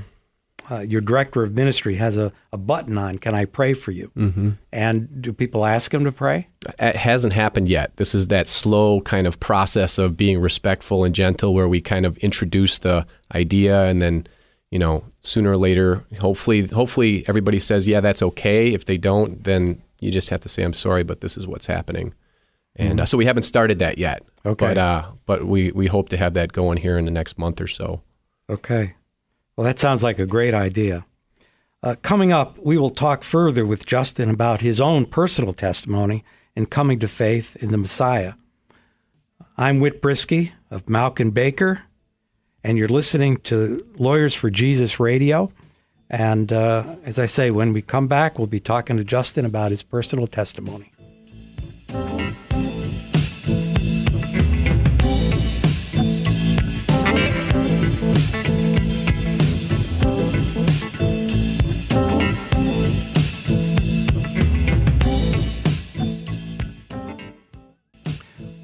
uh, 0.69 0.79
your 0.79 1.01
director 1.01 1.43
of 1.43 1.53
ministry 1.53 1.95
has 1.95 2.17
a, 2.17 2.31
a 2.53 2.57
button 2.57 2.98
on, 2.98 3.17
Can 3.17 3.36
I 3.36 3.45
pray 3.45 3.74
for 3.74 3.91
you? 3.91 4.12
Mm-hmm. 4.15 4.51
And 4.71 5.21
do 5.21 5.33
people 5.33 5.65
ask 5.65 5.93
him 5.93 6.05
to 6.05 6.12
pray? 6.12 6.48
It 6.79 6.95
hasn't 6.95 7.33
happened 7.33 7.67
yet. 7.67 7.95
This 7.98 8.15
is 8.15 8.27
that 8.27 8.48
slow 8.48 9.01
kind 9.01 9.27
of 9.27 9.39
process 9.39 9.98
of 9.98 10.15
being 10.15 10.39
respectful 10.39 11.03
and 11.03 11.13
gentle, 11.13 11.53
where 11.53 11.67
we 11.67 11.81
kind 11.81 12.05
of 12.05 12.17
introduce 12.19 12.77
the 12.77 13.05
idea, 13.33 13.86
and 13.86 14.01
then, 14.01 14.27
you 14.69 14.79
know, 14.79 15.03
sooner 15.19 15.51
or 15.51 15.57
later, 15.57 16.05
hopefully, 16.19 16.67
hopefully 16.67 17.25
everybody 17.27 17.60
says, 17.60 17.88
yeah, 17.88 18.00
that's 18.00 18.21
okay. 18.21 18.74
If 18.74 18.86
they 18.86 18.98
don't, 18.98 19.43
then 19.43 19.81
you 20.00 20.12
just 20.12 20.29
have 20.29 20.41
to 20.41 20.50
say, 20.50 20.63
I'm 20.63 20.74
sorry, 20.74 21.03
but 21.03 21.21
this 21.21 21.38
is 21.38 21.48
what's 21.48 21.65
happening. 21.65 22.13
And 22.75 23.01
uh, 23.01 23.06
so 23.06 23.18
we 23.18 23.25
haven't 23.25 23.44
started 23.44 23.80
that 23.80 23.98
yet. 23.98 24.24
Okay. 24.46 24.68
But 24.68 24.78
uh, 24.78 25.12
but 25.25 25.46
we 25.46 25.72
we 25.72 25.88
hope 25.88 26.10
to 26.10 26.18
have 26.18 26.34
that 26.36 26.54
going 26.54 26.78
here 26.78 26.98
in 26.98 27.06
the 27.06 27.12
next 27.12 27.38
month 27.38 27.60
or 27.62 27.68
so. 27.68 28.01
Okay. 28.50 28.96
Well, 29.56 29.66
that 29.66 29.80
sounds 29.80 30.04
like 30.04 30.20
a 30.20 30.25
great 30.25 30.54
idea. 30.54 31.06
Uh, 31.84 31.96
coming 32.01 32.32
up, 32.32 32.58
we 32.60 32.78
will 32.78 32.90
talk 32.90 33.24
further 33.24 33.66
with 33.66 33.86
Justin 33.86 34.30
about 34.30 34.62
his 34.62 34.80
own 34.80 35.06
personal 35.06 35.54
testimony 35.54 36.24
in 36.56 36.66
coming 36.68 37.00
to 37.00 37.08
faith 37.08 37.56
in 37.62 37.72
the 37.72 37.78
Messiah. 37.78 38.34
I'm 39.58 39.80
Whit 39.80 40.01
Brisky 40.01 40.51
of 40.70 40.86
Mauck 40.86 41.20
and 41.20 41.34
Baker, 41.34 41.84
and 42.63 42.78
you're 42.78 42.88
listening 42.88 43.38
to 43.38 43.86
Lawyers 43.98 44.36
for 44.36 44.50
Jesus 44.50 45.00
Radio. 45.00 45.51
And 46.10 46.51
uh, 46.51 46.96
as 47.04 47.18
I 47.18 47.25
say, 47.25 47.51
when 47.51 47.74
we 47.74 47.82
come 47.82 48.08
back, 48.08 48.38
we'll 48.38 48.48
be 48.48 48.60
talking 48.60 48.98
to 48.98 49.04
Justin 49.04 49.46
about 49.46 49.72
his 49.72 49.82
personal 49.82 50.28
testimony. 50.28 50.90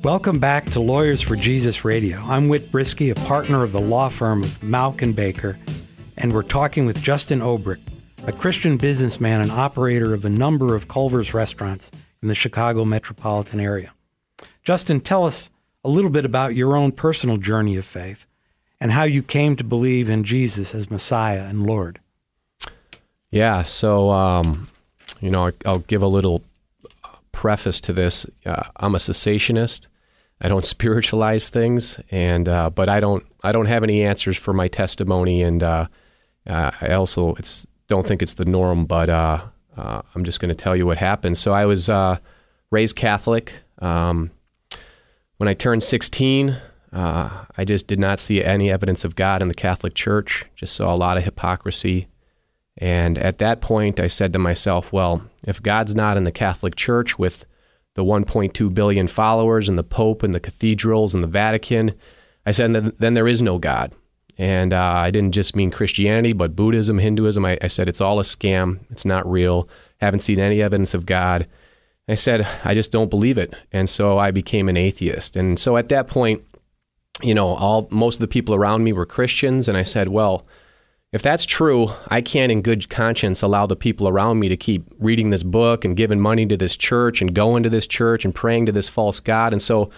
Welcome 0.08 0.40
back 0.40 0.70
to 0.70 0.80
Lawyers 0.80 1.22
for 1.22 1.36
Jesus 1.36 1.84
Radio. 1.84 2.20
I'm 2.20 2.48
Whit 2.48 2.72
Brisky, 2.72 3.12
a 3.12 3.28
partner 3.28 3.62
of 3.62 3.74
the 3.74 3.82
law 3.82 4.08
firm 4.08 4.42
of 4.42 4.62
Mauck 4.62 5.02
and 5.02 5.14
Baker, 5.14 5.60
and 6.18 6.32
we're 6.32 6.44
talking 6.44 6.86
with 6.86 7.02
Justin 7.02 7.42
Obrick, 7.42 7.82
a 8.26 8.32
Christian 8.32 8.78
businessman 8.78 9.42
and 9.42 9.52
operator 9.52 10.14
of 10.14 10.24
a 10.24 10.30
number 10.30 10.76
of 10.76 10.88
Culver's 10.88 11.34
restaurants 11.34 11.92
in 12.22 12.30
the 12.30 12.36
Chicago 12.36 12.86
metropolitan 12.86 13.60
area. 13.60 13.94
Justin, 14.64 15.02
tell 15.02 15.26
us 15.26 15.50
a 15.84 15.90
little 15.90 16.10
bit 16.10 16.24
about 16.24 16.56
your 16.56 16.78
own 16.78 16.94
personal 16.94 17.36
journey 17.36 17.76
of 17.76 17.84
faith 17.84 18.26
and 18.80 18.94
how 18.94 19.04
you 19.04 19.22
came 19.22 19.58
to 19.58 19.64
believe 19.66 20.10
in 20.10 20.24
Jesus 20.24 20.74
as 20.74 20.90
Messiah 20.90 21.48
and 21.50 21.68
Lord. 21.68 22.00
Yeah. 23.30 23.64
So, 23.64 24.12
um, 24.12 24.70
you 25.20 25.32
know, 25.32 25.52
I'll 25.66 25.80
give 25.80 26.02
a 26.02 26.08
little 26.08 26.44
preface 27.34 27.82
to 27.82 27.92
this. 27.92 28.26
Uh, 28.46 28.64
I'm 28.78 28.96
a 28.96 29.00
cessationist. 29.00 29.88
I 30.41 30.48
don't 30.48 30.65
spiritualize 30.75 31.50
things, 31.50 32.00
and 32.12 32.48
uh, 32.48 32.70
but 32.70 32.89
I 32.89 33.00
don't 33.00 33.25
I 33.44 33.51
don't 33.51 33.67
have 33.67 33.84
any 33.84 34.03
answers 34.03 34.38
for 34.38 34.53
my 34.53 34.67
testimony, 34.67 35.41
and 35.41 35.63
uh, 35.63 35.88
uh, 36.46 36.72
I 36.82 36.94
also 36.94 37.36
it's 37.36 37.65
don't 37.88 38.06
think 38.06 38.22
it's 38.22 38.34
the 38.34 38.46
norm, 38.46 38.86
but 38.86 39.10
uh, 39.10 39.46
uh, 39.77 40.01
I'm 40.13 40.24
just 40.24 40.39
going 40.39 40.50
to 40.50 40.56
tell 40.56 40.75
you 40.75 40.86
what 40.86 40.98
happened. 40.98 41.38
So 41.38 41.53
I 41.53 41.65
was 41.65 41.89
uh, 41.89 42.17
raised 42.72 42.96
Catholic. 42.96 43.62
Um, 43.79 44.32
when 45.38 45.48
I 45.48 45.53
turned 45.53 45.84
16, 45.84 46.58
uh, 46.91 47.46
I 47.58 47.65
just 47.65 47.88
did 47.88 48.00
not 48.00 48.20
see 48.20 48.44
any 48.44 48.72
evidence 48.72 49.06
of 49.06 49.15
God 49.15 49.41
in 49.41 49.48
the 49.48 49.53
Catholic 49.53 49.94
Church. 49.94 50.46
Just 50.56 50.75
saw 50.75 50.94
a 50.94 50.98
lot 50.98 51.17
of 51.17 51.24
hypocrisy. 51.24 52.08
And 52.77 53.17
at 53.17 53.39
that 53.39 53.62
point, 53.62 54.00
I 54.00 54.08
said 54.08 54.34
to 54.34 54.39
myself, 54.39 54.91
well, 54.91 55.24
if 55.44 55.62
God's 55.62 55.96
not 55.96 56.17
in 56.17 56.25
the 56.25 56.32
Catholic 56.32 56.75
Church 56.75 57.17
with 57.17 57.46
the 57.98 58.04
1.2 58.04 58.74
billion 58.75 59.08
followers 59.08 59.68
and 59.68 59.77
the 59.77 59.84
Pope 59.84 60.22
and 60.22 60.32
the 60.32 60.39
cathedrals 60.39 61.16
and 61.16 61.24
the 61.24 61.27
Vatican, 61.27 61.96
I 62.46 62.51
said, 62.51 62.94
then, 63.00 63.16
there 63.16 63.27
is 63.27 63.42
no 63.42 63.58
God. 63.58 63.96
And 64.38 64.72
uh, 64.72 64.94
I 64.98 65.10
didn't 65.10 65.32
just 65.32 65.56
mean 65.56 65.72
Christianity, 65.72 66.32
but 66.32 66.56
Buddhism, 66.56 67.00
Hinduism. 67.00 67.44
I, 67.44 67.58
I 67.60 67.66
said, 67.68 67.89
it's 67.89 68.00
all 68.00 68.20
a 68.20 68.24
scam. 68.24 68.82
It's 68.92 69.04
not 69.04 69.30
real. 69.30 69.68
Haven't 70.00 70.20
seen 70.20 70.38
any 70.38 70.62
evidence 70.62 70.94
of 70.94 71.08
God. 71.08 71.48
I 72.08 72.13
said, 72.13 72.48
I 72.63 72.75
just 72.75 72.92
don't 72.92 73.10
believe 73.10 73.39
it. 73.39 73.56
And 73.72 73.89
so 73.89 74.20
I 74.20 74.30
became 74.30 74.70
an 74.70 74.77
atheist. 74.77 75.36
And 75.36 75.58
so 75.58 75.75
at 75.75 75.89
that 75.89 76.08
point, 76.08 76.44
you 77.24 77.34
know, 77.34 77.48
all 77.48 77.88
most 77.89 78.18
of 78.18 78.22
the 78.22 78.27
people 78.27 78.54
around 78.54 78.84
me 78.84 78.94
were 78.94 79.08
Christians. 79.08 79.68
And 79.68 79.75
I 79.75 79.82
said, 79.82 80.10
well, 80.10 80.46
if 81.14 81.22
that's 81.22 81.46
true, 81.46 81.90
I 82.10 82.22
can't 82.22 82.52
in 82.52 82.62
good 82.62 82.90
conscience 82.90 83.42
allow 83.42 83.66
the 83.66 83.76
people 83.76 84.10
around 84.10 84.40
me 84.40 84.50
to 84.50 84.58
keep 84.58 84.86
reading 85.00 85.30
this 85.30 85.44
book 85.44 85.86
and 85.86 85.96
giving 85.96 86.20
money 86.20 86.46
to 86.46 86.58
this 86.58 86.76
church 86.76 87.22
and 87.22 87.34
going 87.34 87.64
to 87.64 87.70
this 87.70 87.88
church 87.88 88.26
and 88.26 88.36
praying 88.36 88.66
to 88.66 88.72
this 88.74 88.90
false 88.90 89.20
God. 89.20 89.54
And 89.54 89.62
so 89.62 89.90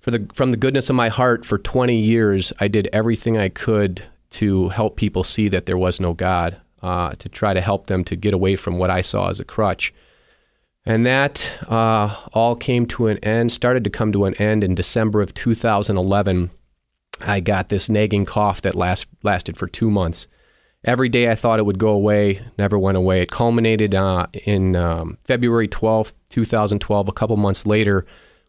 for 0.00 0.10
the 0.10 0.28
from 0.34 0.50
the 0.50 0.56
goodness 0.56 0.90
of 0.90 0.96
my 0.96 1.08
heart 1.08 1.44
for 1.44 1.58
20 1.58 1.96
years, 1.96 2.52
I 2.58 2.68
did 2.68 2.88
everything 2.92 3.38
I 3.38 3.48
could 3.48 4.02
to 4.30 4.68
help 4.70 4.96
people 4.96 5.24
see 5.24 5.48
that 5.48 5.66
there 5.66 5.78
was 5.78 6.00
no 6.00 6.12
God, 6.12 6.60
uh, 6.82 7.10
to 7.18 7.28
try 7.28 7.54
to 7.54 7.60
help 7.60 7.86
them 7.86 8.04
to 8.04 8.16
get 8.16 8.34
away 8.34 8.56
from 8.56 8.76
what 8.76 8.90
I 8.90 9.00
saw 9.00 9.28
as 9.28 9.40
a 9.40 9.44
crutch. 9.44 9.94
And 10.84 11.04
that 11.06 11.56
uh, 11.68 12.14
all 12.32 12.56
came 12.56 12.86
to 12.86 13.08
an 13.08 13.18
end, 13.18 13.52
started 13.52 13.84
to 13.84 13.90
come 13.90 14.10
to 14.12 14.24
an 14.24 14.34
end 14.34 14.64
in 14.64 14.74
December 14.74 15.20
of 15.20 15.34
2011. 15.34 16.50
I 17.20 17.40
got 17.40 17.68
this 17.68 17.88
nagging 17.88 18.24
cough 18.24 18.62
that 18.62 18.74
last, 18.74 19.06
lasted 19.22 19.56
for 19.56 19.66
two 19.66 19.90
months. 19.90 20.28
Every 20.88 21.10
day 21.10 21.30
I 21.30 21.34
thought 21.34 21.58
it 21.58 21.66
would 21.66 21.78
go 21.78 21.90
away, 21.90 22.40
never 22.56 22.78
went 22.78 22.96
away. 22.96 23.20
It 23.20 23.30
culminated 23.30 23.94
uh, 23.94 24.26
in 24.46 24.74
um, 24.74 25.18
February 25.24 25.68
12th, 25.68 26.14
2012, 26.30 27.08
a 27.08 27.12
couple 27.12 27.36
months 27.36 27.66
later, 27.66 28.06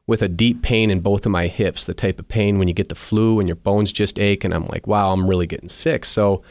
with 0.08 0.22
a 0.22 0.30
deep 0.30 0.62
pain 0.62 0.90
in 0.90 1.02
both 1.02 1.26
of 1.26 1.34
my 1.34 1.48
hips, 1.48 1.84
the 1.84 1.94
type 1.94 2.18
of 2.18 2.30
pain 2.30 2.58
when 2.58 2.70
you 2.70 2.74
get 2.74 2.88
the 2.88 2.96
flu 2.96 3.40
and 3.40 3.50
your 3.50 3.58
bones 3.58 3.92
just 3.92 4.18
ache. 4.20 4.46
And 4.46 4.54
I'm 4.54 4.68
like, 4.68 4.88
wow, 4.88 5.12
I'm 5.12 5.30
really 5.30 5.48
getting 5.48 5.68
sick. 5.68 6.06
So 6.06 6.42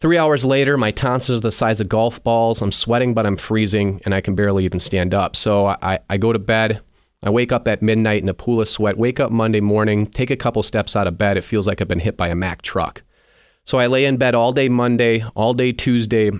three 0.00 0.18
hours 0.18 0.44
later, 0.44 0.76
my 0.76 0.90
tonsils 0.90 1.38
are 1.38 1.42
the 1.42 1.52
size 1.52 1.80
of 1.80 1.88
golf 1.88 2.20
balls. 2.24 2.60
I'm 2.60 2.72
sweating, 2.72 3.14
but 3.14 3.24
I'm 3.24 3.36
freezing, 3.36 4.00
and 4.04 4.16
I 4.16 4.20
can 4.20 4.34
barely 4.34 4.64
even 4.64 4.80
stand 4.80 5.14
up. 5.14 5.36
So 5.36 5.68
I, 5.68 6.00
I 6.10 6.16
go 6.16 6.32
to 6.32 6.40
bed. 6.40 6.80
I 7.22 7.30
wake 7.30 7.52
up 7.52 7.68
at 7.68 7.80
midnight 7.80 8.24
in 8.24 8.28
a 8.28 8.34
pool 8.34 8.60
of 8.60 8.68
sweat, 8.68 8.98
wake 8.98 9.20
up 9.20 9.30
Monday 9.30 9.60
morning, 9.60 10.08
take 10.08 10.32
a 10.32 10.36
couple 10.36 10.64
steps 10.64 10.96
out 10.96 11.06
of 11.06 11.16
bed. 11.16 11.36
It 11.36 11.44
feels 11.44 11.68
like 11.68 11.80
I've 11.80 11.86
been 11.86 12.00
hit 12.00 12.16
by 12.16 12.26
a 12.26 12.34
Mack 12.34 12.60
truck. 12.62 13.04
So 13.68 13.76
I 13.76 13.86
lay 13.86 14.06
in 14.06 14.16
bed 14.16 14.34
all 14.34 14.54
day 14.54 14.70
Monday, 14.70 15.22
all 15.34 15.52
day 15.52 15.72
Tuesday. 15.72 16.30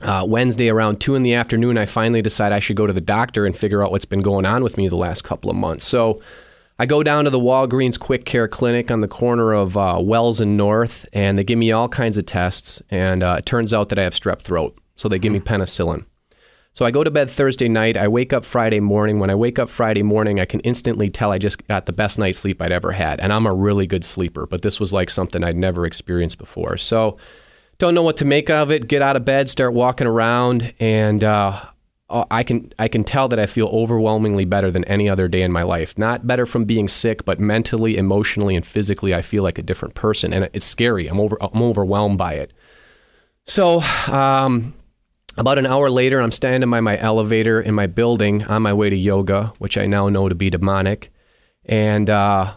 Uh, 0.00 0.24
Wednesday 0.24 0.68
around 0.68 1.00
two 1.00 1.16
in 1.16 1.24
the 1.24 1.34
afternoon, 1.34 1.76
I 1.76 1.84
finally 1.84 2.22
decide 2.22 2.52
I 2.52 2.60
should 2.60 2.76
go 2.76 2.86
to 2.86 2.92
the 2.92 3.00
doctor 3.00 3.44
and 3.44 3.56
figure 3.56 3.82
out 3.82 3.90
what's 3.90 4.04
been 4.04 4.20
going 4.20 4.46
on 4.46 4.62
with 4.62 4.76
me 4.76 4.86
the 4.86 4.94
last 4.94 5.22
couple 5.22 5.50
of 5.50 5.56
months. 5.56 5.84
So 5.84 6.20
I 6.78 6.86
go 6.86 7.02
down 7.02 7.24
to 7.24 7.30
the 7.30 7.40
Walgreens 7.40 7.98
Quick 7.98 8.24
Care 8.24 8.46
Clinic 8.46 8.92
on 8.92 9.00
the 9.00 9.08
corner 9.08 9.52
of 9.52 9.76
uh, 9.76 9.98
Wells 10.00 10.40
and 10.40 10.56
North, 10.56 11.08
and 11.12 11.36
they 11.36 11.42
give 11.42 11.58
me 11.58 11.72
all 11.72 11.88
kinds 11.88 12.16
of 12.16 12.24
tests. 12.24 12.80
And 12.88 13.24
uh, 13.24 13.36
it 13.40 13.46
turns 13.46 13.74
out 13.74 13.88
that 13.88 13.98
I 13.98 14.04
have 14.04 14.14
strep 14.14 14.40
throat. 14.40 14.78
So 14.94 15.08
they 15.08 15.18
give 15.18 15.32
me 15.32 15.40
penicillin. 15.40 16.04
So 16.74 16.84
I 16.84 16.90
go 16.90 17.04
to 17.04 17.10
bed 17.10 17.30
Thursday 17.30 17.68
night. 17.68 17.96
I 17.96 18.08
wake 18.08 18.32
up 18.32 18.44
Friday 18.44 18.80
morning. 18.80 19.20
When 19.20 19.30
I 19.30 19.36
wake 19.36 19.60
up 19.60 19.70
Friday 19.70 20.02
morning, 20.02 20.40
I 20.40 20.44
can 20.44 20.58
instantly 20.60 21.08
tell 21.08 21.30
I 21.30 21.38
just 21.38 21.64
got 21.68 21.86
the 21.86 21.92
best 21.92 22.18
night's 22.18 22.40
sleep 22.40 22.60
I'd 22.60 22.72
ever 22.72 22.90
had. 22.90 23.20
And 23.20 23.32
I'm 23.32 23.46
a 23.46 23.54
really 23.54 23.86
good 23.86 24.04
sleeper, 24.04 24.44
but 24.44 24.62
this 24.62 24.80
was 24.80 24.92
like 24.92 25.08
something 25.08 25.44
I'd 25.44 25.56
never 25.56 25.86
experienced 25.86 26.36
before. 26.36 26.76
So 26.76 27.16
don't 27.78 27.94
know 27.94 28.02
what 28.02 28.16
to 28.18 28.24
make 28.24 28.50
of 28.50 28.72
it. 28.72 28.88
Get 28.88 29.02
out 29.02 29.14
of 29.14 29.24
bed, 29.24 29.48
start 29.48 29.72
walking 29.72 30.08
around, 30.08 30.74
and 30.80 31.22
uh, 31.22 31.60
I 32.10 32.42
can 32.42 32.72
I 32.78 32.88
can 32.88 33.04
tell 33.04 33.28
that 33.28 33.38
I 33.38 33.46
feel 33.46 33.68
overwhelmingly 33.68 34.44
better 34.44 34.70
than 34.70 34.84
any 34.86 35.08
other 35.08 35.28
day 35.28 35.42
in 35.42 35.52
my 35.52 35.62
life. 35.62 35.96
Not 35.96 36.26
better 36.26 36.44
from 36.44 36.64
being 36.64 36.88
sick, 36.88 37.24
but 37.24 37.38
mentally, 37.38 37.96
emotionally, 37.96 38.56
and 38.56 38.66
physically, 38.66 39.14
I 39.14 39.22
feel 39.22 39.42
like 39.44 39.58
a 39.58 39.62
different 39.62 39.94
person, 39.94 40.32
and 40.32 40.48
it's 40.52 40.66
scary. 40.66 41.06
I'm 41.06 41.20
over 41.20 41.36
I'm 41.40 41.62
overwhelmed 41.62 42.18
by 42.18 42.34
it. 42.34 42.52
So, 43.46 43.80
um, 44.08 44.74
about 45.36 45.58
an 45.58 45.66
hour 45.66 45.90
later, 45.90 46.20
I'm 46.20 46.32
standing 46.32 46.70
by 46.70 46.80
my 46.80 46.98
elevator 46.98 47.60
in 47.60 47.74
my 47.74 47.86
building 47.86 48.44
on 48.44 48.62
my 48.62 48.72
way 48.72 48.90
to 48.90 48.96
yoga, 48.96 49.52
which 49.58 49.76
I 49.76 49.86
now 49.86 50.08
know 50.08 50.28
to 50.28 50.34
be 50.34 50.50
demonic, 50.50 51.12
and 51.64 52.10
uh, 52.10 52.54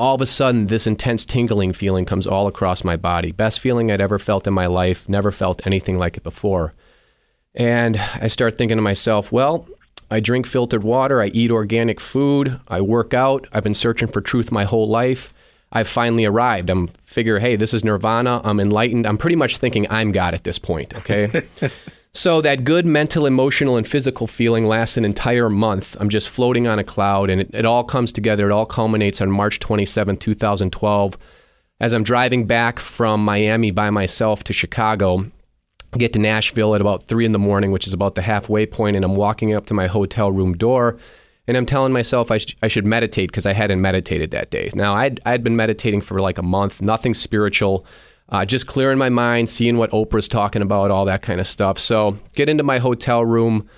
all 0.00 0.14
of 0.14 0.22
a 0.22 0.26
sudden, 0.26 0.68
this 0.68 0.86
intense 0.86 1.26
tingling 1.26 1.74
feeling 1.74 2.06
comes 2.06 2.26
all 2.26 2.46
across 2.46 2.82
my 2.84 2.96
body. 2.96 3.32
Best 3.32 3.60
feeling 3.60 3.90
I'd 3.90 4.00
ever 4.00 4.18
felt 4.18 4.46
in 4.46 4.54
my 4.54 4.66
life. 4.66 5.06
Never 5.10 5.30
felt 5.30 5.66
anything 5.66 5.98
like 5.98 6.16
it 6.16 6.22
before. 6.22 6.72
And 7.54 7.98
I 8.14 8.28
start 8.28 8.56
thinking 8.56 8.78
to 8.78 8.82
myself, 8.82 9.30
well, 9.30 9.68
I 10.10 10.20
drink 10.20 10.46
filtered 10.46 10.82
water, 10.84 11.20
I 11.20 11.26
eat 11.26 11.50
organic 11.50 12.00
food, 12.00 12.60
I 12.66 12.80
work 12.80 13.12
out, 13.12 13.46
I've 13.52 13.62
been 13.62 13.74
searching 13.74 14.08
for 14.08 14.22
truth 14.22 14.50
my 14.50 14.64
whole 14.64 14.88
life. 14.88 15.34
I've 15.72 15.88
finally 15.88 16.24
arrived. 16.24 16.68
I'm 16.70 16.88
figure, 17.04 17.38
hey, 17.38 17.56
this 17.56 17.72
is 17.72 17.84
nirvana. 17.84 18.40
I'm 18.44 18.58
enlightened. 18.58 19.06
I'm 19.06 19.18
pretty 19.18 19.36
much 19.36 19.58
thinking 19.58 19.86
I'm 19.90 20.12
God 20.12 20.34
at 20.34 20.44
this 20.44 20.58
point, 20.58 20.96
okay? 20.98 21.42
so 22.12 22.40
that 22.40 22.64
good 22.64 22.86
mental, 22.86 23.26
emotional, 23.26 23.76
and 23.76 23.86
physical 23.86 24.26
feeling 24.26 24.66
lasts 24.66 24.96
an 24.96 25.04
entire 25.04 25.48
month. 25.48 25.96
I'm 26.00 26.08
just 26.08 26.28
floating 26.28 26.66
on 26.66 26.78
a 26.78 26.84
cloud, 26.84 27.30
and 27.30 27.40
it, 27.40 27.50
it 27.52 27.64
all 27.64 27.84
comes 27.84 28.10
together. 28.10 28.46
It 28.46 28.52
all 28.52 28.66
culminates 28.66 29.20
on 29.20 29.30
March 29.30 29.60
27, 29.60 30.16
2012. 30.16 31.18
As 31.78 31.92
I'm 31.94 32.02
driving 32.02 32.46
back 32.46 32.78
from 32.78 33.24
Miami 33.24 33.70
by 33.70 33.90
myself 33.90 34.44
to 34.44 34.52
Chicago, 34.52 35.30
get 35.98 36.12
to 36.12 36.18
Nashville 36.18 36.74
at 36.74 36.80
about 36.80 37.04
three 37.04 37.24
in 37.24 37.32
the 37.32 37.38
morning, 37.38 37.72
which 37.72 37.86
is 37.86 37.92
about 37.92 38.16
the 38.16 38.22
halfway 38.22 38.66
point, 38.66 38.96
and 38.96 39.04
I'm 39.04 39.14
walking 39.14 39.54
up 39.54 39.66
to 39.66 39.74
my 39.74 39.86
hotel 39.86 40.30
room 40.30 40.54
door, 40.54 40.98
and 41.50 41.56
I'm 41.56 41.66
telling 41.66 41.92
myself 41.92 42.30
I, 42.30 42.38
sh- 42.38 42.54
I 42.62 42.68
should 42.68 42.86
meditate 42.86 43.28
because 43.28 43.44
I 43.44 43.54
hadn't 43.54 43.80
meditated 43.80 44.30
that 44.30 44.52
day. 44.52 44.70
Now 44.72 44.94
I'd 44.94 45.18
I'd 45.26 45.42
been 45.42 45.56
meditating 45.56 46.00
for 46.00 46.20
like 46.20 46.38
a 46.38 46.44
month, 46.44 46.80
nothing 46.80 47.12
spiritual, 47.12 47.84
uh, 48.28 48.44
just 48.44 48.68
clearing 48.68 48.98
my 48.98 49.08
mind, 49.08 49.50
seeing 49.50 49.76
what 49.76 49.90
Oprah's 49.90 50.28
talking 50.28 50.62
about, 50.62 50.92
all 50.92 51.04
that 51.06 51.22
kind 51.22 51.40
of 51.40 51.48
stuff. 51.48 51.80
So 51.80 52.16
get 52.36 52.48
into 52.48 52.62
my 52.62 52.78
hotel 52.78 53.24
room. 53.24 53.68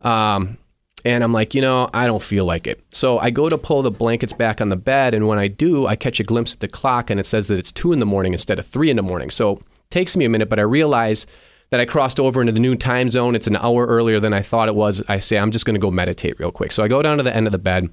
Um, 0.00 0.56
and 1.04 1.22
I'm 1.22 1.34
like, 1.34 1.54
you 1.54 1.60
know, 1.60 1.90
I 1.92 2.06
don't 2.06 2.22
feel 2.22 2.46
like 2.46 2.66
it. 2.66 2.82
So 2.90 3.18
I 3.18 3.28
go 3.28 3.50
to 3.50 3.58
pull 3.58 3.82
the 3.82 3.90
blankets 3.90 4.32
back 4.32 4.62
on 4.62 4.68
the 4.68 4.76
bed, 4.76 5.12
and 5.12 5.28
when 5.28 5.38
I 5.38 5.48
do, 5.48 5.86
I 5.86 5.96
catch 5.96 6.18
a 6.20 6.24
glimpse 6.24 6.54
at 6.54 6.60
the 6.60 6.66
clock, 6.66 7.10
and 7.10 7.20
it 7.20 7.26
says 7.26 7.48
that 7.48 7.58
it's 7.58 7.70
two 7.70 7.92
in 7.92 7.98
the 7.98 8.06
morning 8.06 8.32
instead 8.32 8.58
of 8.58 8.66
three 8.66 8.88
in 8.88 8.96
the 8.96 9.02
morning. 9.02 9.30
So 9.30 9.52
it 9.52 9.90
takes 9.90 10.16
me 10.16 10.24
a 10.24 10.28
minute, 10.30 10.48
but 10.48 10.58
I 10.58 10.62
realize 10.62 11.26
that 11.70 11.80
I 11.80 11.84
crossed 11.84 12.18
over 12.18 12.40
into 12.40 12.52
the 12.52 12.60
new 12.60 12.76
time 12.76 13.10
zone. 13.10 13.34
It's 13.34 13.46
an 13.46 13.56
hour 13.56 13.86
earlier 13.86 14.20
than 14.20 14.32
I 14.32 14.42
thought 14.42 14.68
it 14.68 14.74
was. 14.74 15.02
I 15.08 15.18
say, 15.18 15.38
I'm 15.38 15.50
just 15.50 15.64
going 15.64 15.74
to 15.74 15.80
go 15.80 15.90
meditate 15.90 16.38
real 16.38 16.52
quick. 16.52 16.72
So 16.72 16.82
I 16.82 16.88
go 16.88 17.02
down 17.02 17.18
to 17.18 17.22
the 17.22 17.34
end 17.34 17.46
of 17.46 17.52
the 17.52 17.58
bed, 17.58 17.88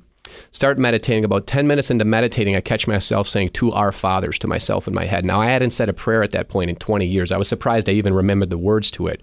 start 0.52 0.78
meditating. 0.78 1.26
About 1.26 1.48
10 1.48 1.68
minutes 1.68 1.92
into 1.92 2.06
meditating, 2.06 2.56
I 2.56 2.62
catch 2.62 2.88
myself 2.88 3.28
saying 3.28 3.50
two 3.50 3.72
Our 3.72 3.92
Fathers 3.92 4.40
to 4.40 4.48
myself 4.48 4.88
in 4.88 4.94
my 4.94 5.06
head. 5.06 5.26
Now, 5.26 5.42
I 5.42 5.48
hadn't 5.48 5.72
said 5.72 5.90
a 5.90 5.94
prayer 5.94 6.24
at 6.24 6.32
that 6.32 6.48
point 6.48 6.70
in 6.70 6.78
20 6.78 7.06
years. 7.06 7.32
I 7.32 7.38
was 7.38 7.50
surprised 7.50 7.90
I 7.90 7.94
even 7.94 8.14
remembered 8.14 8.50
the 8.50 8.58
words 8.58 8.90
to 8.92 9.08
it. 9.08 9.22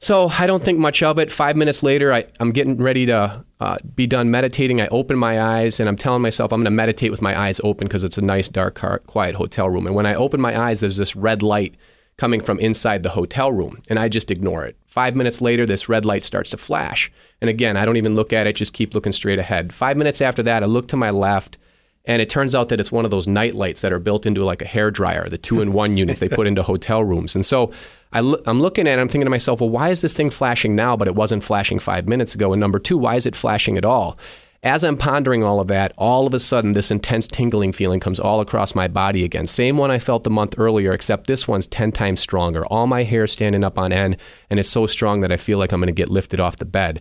So 0.00 0.28
I 0.38 0.46
don't 0.46 0.62
think 0.62 0.78
much 0.78 1.02
of 1.02 1.18
it. 1.18 1.30
Five 1.30 1.56
minutes 1.56 1.82
later, 1.82 2.12
I, 2.12 2.26
am 2.38 2.52
getting 2.52 2.76
ready 2.76 3.04
to 3.06 3.44
uh, 3.58 3.78
be 3.96 4.06
done 4.06 4.30
meditating. 4.30 4.80
I 4.80 4.86
open 4.88 5.18
my 5.18 5.40
eyes 5.40 5.80
and 5.80 5.88
I'm 5.88 5.96
telling 5.96 6.22
myself 6.22 6.52
I'm 6.52 6.60
going 6.60 6.66
to 6.66 6.70
meditate 6.70 7.10
with 7.10 7.20
my 7.20 7.38
eyes 7.38 7.60
open 7.64 7.88
because 7.88 8.04
it's 8.04 8.16
a 8.16 8.22
nice, 8.22 8.48
dark, 8.48 8.80
quiet 9.08 9.34
hotel 9.34 9.68
room. 9.68 9.86
And 9.86 9.96
when 9.96 10.06
I 10.06 10.14
open 10.14 10.40
my 10.40 10.56
eyes, 10.56 10.80
there's 10.80 10.98
this 10.98 11.16
red 11.16 11.42
light 11.42 11.74
coming 12.18 12.40
from 12.40 12.58
inside 12.58 13.02
the 13.02 13.10
hotel 13.10 13.50
room, 13.50 13.80
and 13.88 13.98
I 13.98 14.08
just 14.08 14.30
ignore 14.30 14.66
it. 14.66 14.76
Five 14.86 15.14
minutes 15.14 15.40
later, 15.40 15.64
this 15.64 15.88
red 15.88 16.04
light 16.04 16.24
starts 16.24 16.50
to 16.50 16.56
flash. 16.56 17.10
And 17.40 17.48
again, 17.48 17.76
I 17.76 17.84
don't 17.84 17.96
even 17.96 18.16
look 18.16 18.32
at 18.32 18.46
it, 18.46 18.56
just 18.56 18.72
keep 18.72 18.92
looking 18.92 19.12
straight 19.12 19.38
ahead. 19.38 19.72
Five 19.72 19.96
minutes 19.96 20.20
after 20.20 20.42
that, 20.42 20.62
I 20.64 20.66
look 20.66 20.88
to 20.88 20.96
my 20.96 21.10
left, 21.10 21.56
and 22.04 22.20
it 22.20 22.28
turns 22.28 22.54
out 22.54 22.70
that 22.70 22.80
it's 22.80 22.90
one 22.90 23.04
of 23.04 23.12
those 23.12 23.28
night 23.28 23.54
lights 23.54 23.82
that 23.82 23.92
are 23.92 24.00
built 24.00 24.26
into 24.26 24.44
like 24.44 24.60
a 24.60 24.66
hair 24.66 24.90
dryer, 24.90 25.28
the 25.28 25.38
two 25.38 25.60
in 25.60 25.72
one 25.72 25.96
units 25.96 26.18
they 26.18 26.28
put 26.28 26.48
into 26.48 26.64
hotel 26.64 27.04
rooms. 27.04 27.36
And 27.36 27.46
so 27.46 27.70
I 28.12 28.18
am 28.18 28.60
looking 28.60 28.88
at 28.88 28.98
it, 28.98 29.00
I'm 29.00 29.08
thinking 29.08 29.26
to 29.26 29.30
myself, 29.30 29.60
well, 29.60 29.70
why 29.70 29.90
is 29.90 30.00
this 30.00 30.14
thing 30.14 30.30
flashing 30.30 30.74
now, 30.74 30.96
but 30.96 31.06
it 31.06 31.14
wasn't 31.14 31.44
flashing 31.44 31.78
five 31.78 32.08
minutes 32.08 32.34
ago? 32.34 32.52
And 32.52 32.58
number 32.58 32.80
two, 32.80 32.98
why 32.98 33.14
is 33.14 33.26
it 33.26 33.36
flashing 33.36 33.78
at 33.78 33.84
all? 33.84 34.18
As 34.62 34.82
I'm 34.82 34.96
pondering 34.96 35.44
all 35.44 35.60
of 35.60 35.68
that, 35.68 35.92
all 35.96 36.26
of 36.26 36.34
a 36.34 36.40
sudden, 36.40 36.72
this 36.72 36.90
intense 36.90 37.28
tingling 37.28 37.72
feeling 37.72 38.00
comes 38.00 38.18
all 38.18 38.40
across 38.40 38.74
my 38.74 38.88
body 38.88 39.22
again. 39.22 39.46
Same 39.46 39.76
one 39.76 39.92
I 39.92 40.00
felt 40.00 40.24
the 40.24 40.30
month 40.30 40.54
earlier, 40.58 40.92
except 40.92 41.28
this 41.28 41.46
one's 41.46 41.68
10 41.68 41.92
times 41.92 42.20
stronger. 42.20 42.66
All 42.66 42.88
my 42.88 43.04
hair 43.04 43.28
standing 43.28 43.62
up 43.62 43.78
on 43.78 43.92
end, 43.92 44.16
and 44.50 44.58
it's 44.58 44.68
so 44.68 44.88
strong 44.88 45.20
that 45.20 45.30
I 45.30 45.36
feel 45.36 45.58
like 45.58 45.70
I'm 45.70 45.78
going 45.78 45.86
to 45.86 45.92
get 45.92 46.08
lifted 46.08 46.40
off 46.40 46.56
the 46.56 46.64
bed. 46.64 47.00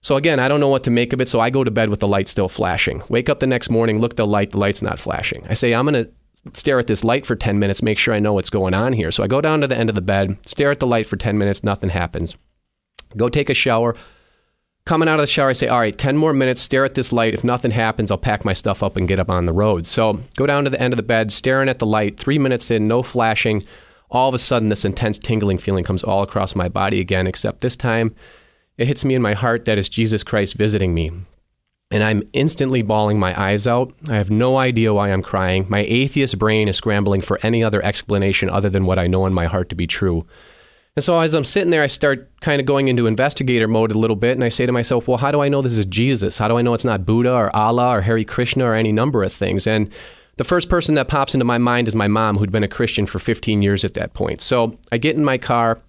So 0.00 0.16
again, 0.16 0.38
I 0.38 0.46
don't 0.46 0.60
know 0.60 0.68
what 0.68 0.84
to 0.84 0.90
make 0.90 1.12
of 1.12 1.20
it, 1.20 1.28
so 1.28 1.40
I 1.40 1.50
go 1.50 1.64
to 1.64 1.70
bed 1.72 1.88
with 1.88 1.98
the 1.98 2.08
light 2.08 2.28
still 2.28 2.48
flashing. 2.48 3.02
Wake 3.08 3.28
up 3.28 3.40
the 3.40 3.46
next 3.48 3.68
morning, 3.68 4.00
look 4.00 4.14
the 4.14 4.26
light, 4.26 4.52
the 4.52 4.58
light's 4.58 4.82
not 4.82 5.00
flashing. 5.00 5.44
I 5.48 5.54
say, 5.54 5.74
I'm 5.74 5.86
going 5.86 6.04
to 6.04 6.10
stare 6.54 6.78
at 6.78 6.86
this 6.86 7.02
light 7.02 7.26
for 7.26 7.34
10 7.34 7.58
minutes, 7.58 7.82
make 7.82 7.98
sure 7.98 8.14
I 8.14 8.20
know 8.20 8.32
what's 8.32 8.50
going 8.50 8.74
on 8.74 8.92
here. 8.92 9.10
So 9.10 9.24
I 9.24 9.26
go 9.26 9.40
down 9.40 9.60
to 9.60 9.66
the 9.66 9.76
end 9.76 9.88
of 9.88 9.96
the 9.96 10.00
bed, 10.00 10.38
stare 10.46 10.70
at 10.70 10.78
the 10.78 10.86
light 10.86 11.06
for 11.06 11.16
10 11.16 11.36
minutes, 11.36 11.64
nothing 11.64 11.90
happens. 11.90 12.36
Go 13.16 13.28
take 13.28 13.50
a 13.50 13.54
shower, 13.54 13.94
coming 14.84 15.08
out 15.08 15.14
of 15.14 15.22
the 15.22 15.26
shower, 15.26 15.50
I 15.50 15.52
say, 15.52 15.68
all 15.68 15.80
right, 15.80 15.96
10 15.96 16.16
more 16.16 16.32
minutes, 16.32 16.60
stare 16.60 16.84
at 16.84 16.94
this 16.94 17.12
light. 17.12 17.34
If 17.34 17.44
nothing 17.44 17.70
happens, 17.70 18.10
I'll 18.10 18.18
pack 18.18 18.44
my 18.44 18.52
stuff 18.52 18.82
up 18.82 18.96
and 18.96 19.08
get 19.08 19.18
up 19.18 19.30
on 19.30 19.46
the 19.46 19.52
road. 19.52 19.86
So 19.86 20.20
go 20.36 20.46
down 20.46 20.64
to 20.64 20.70
the 20.70 20.80
end 20.80 20.92
of 20.92 20.96
the 20.96 21.02
bed, 21.02 21.30
staring 21.30 21.68
at 21.68 21.78
the 21.78 21.86
light, 21.86 22.18
three 22.18 22.38
minutes 22.38 22.70
in, 22.70 22.88
no 22.88 23.02
flashing. 23.02 23.62
All 24.10 24.28
of 24.28 24.34
a 24.34 24.38
sudden, 24.38 24.68
this 24.68 24.84
intense 24.84 25.18
tingling 25.18 25.58
feeling 25.58 25.84
comes 25.84 26.04
all 26.04 26.22
across 26.22 26.54
my 26.54 26.68
body 26.68 27.00
again, 27.00 27.26
except 27.26 27.60
this 27.60 27.76
time 27.76 28.14
it 28.76 28.86
hits 28.86 29.04
me 29.04 29.14
in 29.14 29.22
my 29.22 29.34
heart 29.34 29.64
that 29.64 29.78
it's 29.78 29.88
Jesus 29.88 30.24
Christ 30.24 30.54
visiting 30.54 30.94
me. 30.94 31.10
And 31.90 32.02
I'm 32.02 32.22
instantly 32.32 32.80
bawling 32.80 33.18
my 33.18 33.38
eyes 33.38 33.66
out. 33.66 33.92
I 34.08 34.14
have 34.14 34.30
no 34.30 34.56
idea 34.56 34.94
why 34.94 35.12
I'm 35.12 35.22
crying. 35.22 35.66
My 35.68 35.80
atheist 35.80 36.38
brain 36.38 36.66
is 36.66 36.76
scrambling 36.76 37.20
for 37.20 37.38
any 37.42 37.62
other 37.62 37.84
explanation 37.84 38.48
other 38.48 38.70
than 38.70 38.86
what 38.86 38.98
I 38.98 39.06
know 39.06 39.26
in 39.26 39.34
my 39.34 39.44
heart 39.44 39.68
to 39.68 39.74
be 39.74 39.86
true. 39.86 40.26
And 40.94 41.02
so 41.02 41.18
as 41.18 41.32
I'm 41.32 41.44
sitting 41.44 41.70
there, 41.70 41.82
I 41.82 41.86
start 41.86 42.28
kind 42.40 42.60
of 42.60 42.66
going 42.66 42.88
into 42.88 43.06
investigator 43.06 43.66
mode 43.66 43.92
a 43.92 43.98
little 43.98 44.16
bit, 44.16 44.32
and 44.32 44.44
I 44.44 44.50
say 44.50 44.66
to 44.66 44.72
myself, 44.72 45.08
well, 45.08 45.16
how 45.16 45.30
do 45.30 45.40
I 45.40 45.48
know 45.48 45.62
this 45.62 45.78
is 45.78 45.86
Jesus? 45.86 46.36
How 46.36 46.48
do 46.48 46.58
I 46.58 46.62
know 46.62 46.74
it's 46.74 46.84
not 46.84 47.06
Buddha 47.06 47.32
or 47.32 47.54
Allah 47.56 47.96
or 47.96 48.00
Hare 48.02 48.22
Krishna 48.24 48.66
or 48.66 48.74
any 48.74 48.92
number 48.92 49.22
of 49.22 49.32
things? 49.32 49.66
And 49.66 49.90
the 50.36 50.44
first 50.44 50.68
person 50.68 50.94
that 50.96 51.08
pops 51.08 51.34
into 51.34 51.46
my 51.46 51.56
mind 51.56 51.88
is 51.88 51.94
my 51.94 52.08
mom, 52.08 52.36
who'd 52.36 52.52
been 52.52 52.62
a 52.62 52.68
Christian 52.68 53.06
for 53.06 53.18
15 53.18 53.62
years 53.62 53.84
at 53.84 53.94
that 53.94 54.12
point. 54.12 54.42
So 54.42 54.78
I 54.90 54.98
get 54.98 55.16
in 55.16 55.24
my 55.24 55.38
car, 55.38 55.80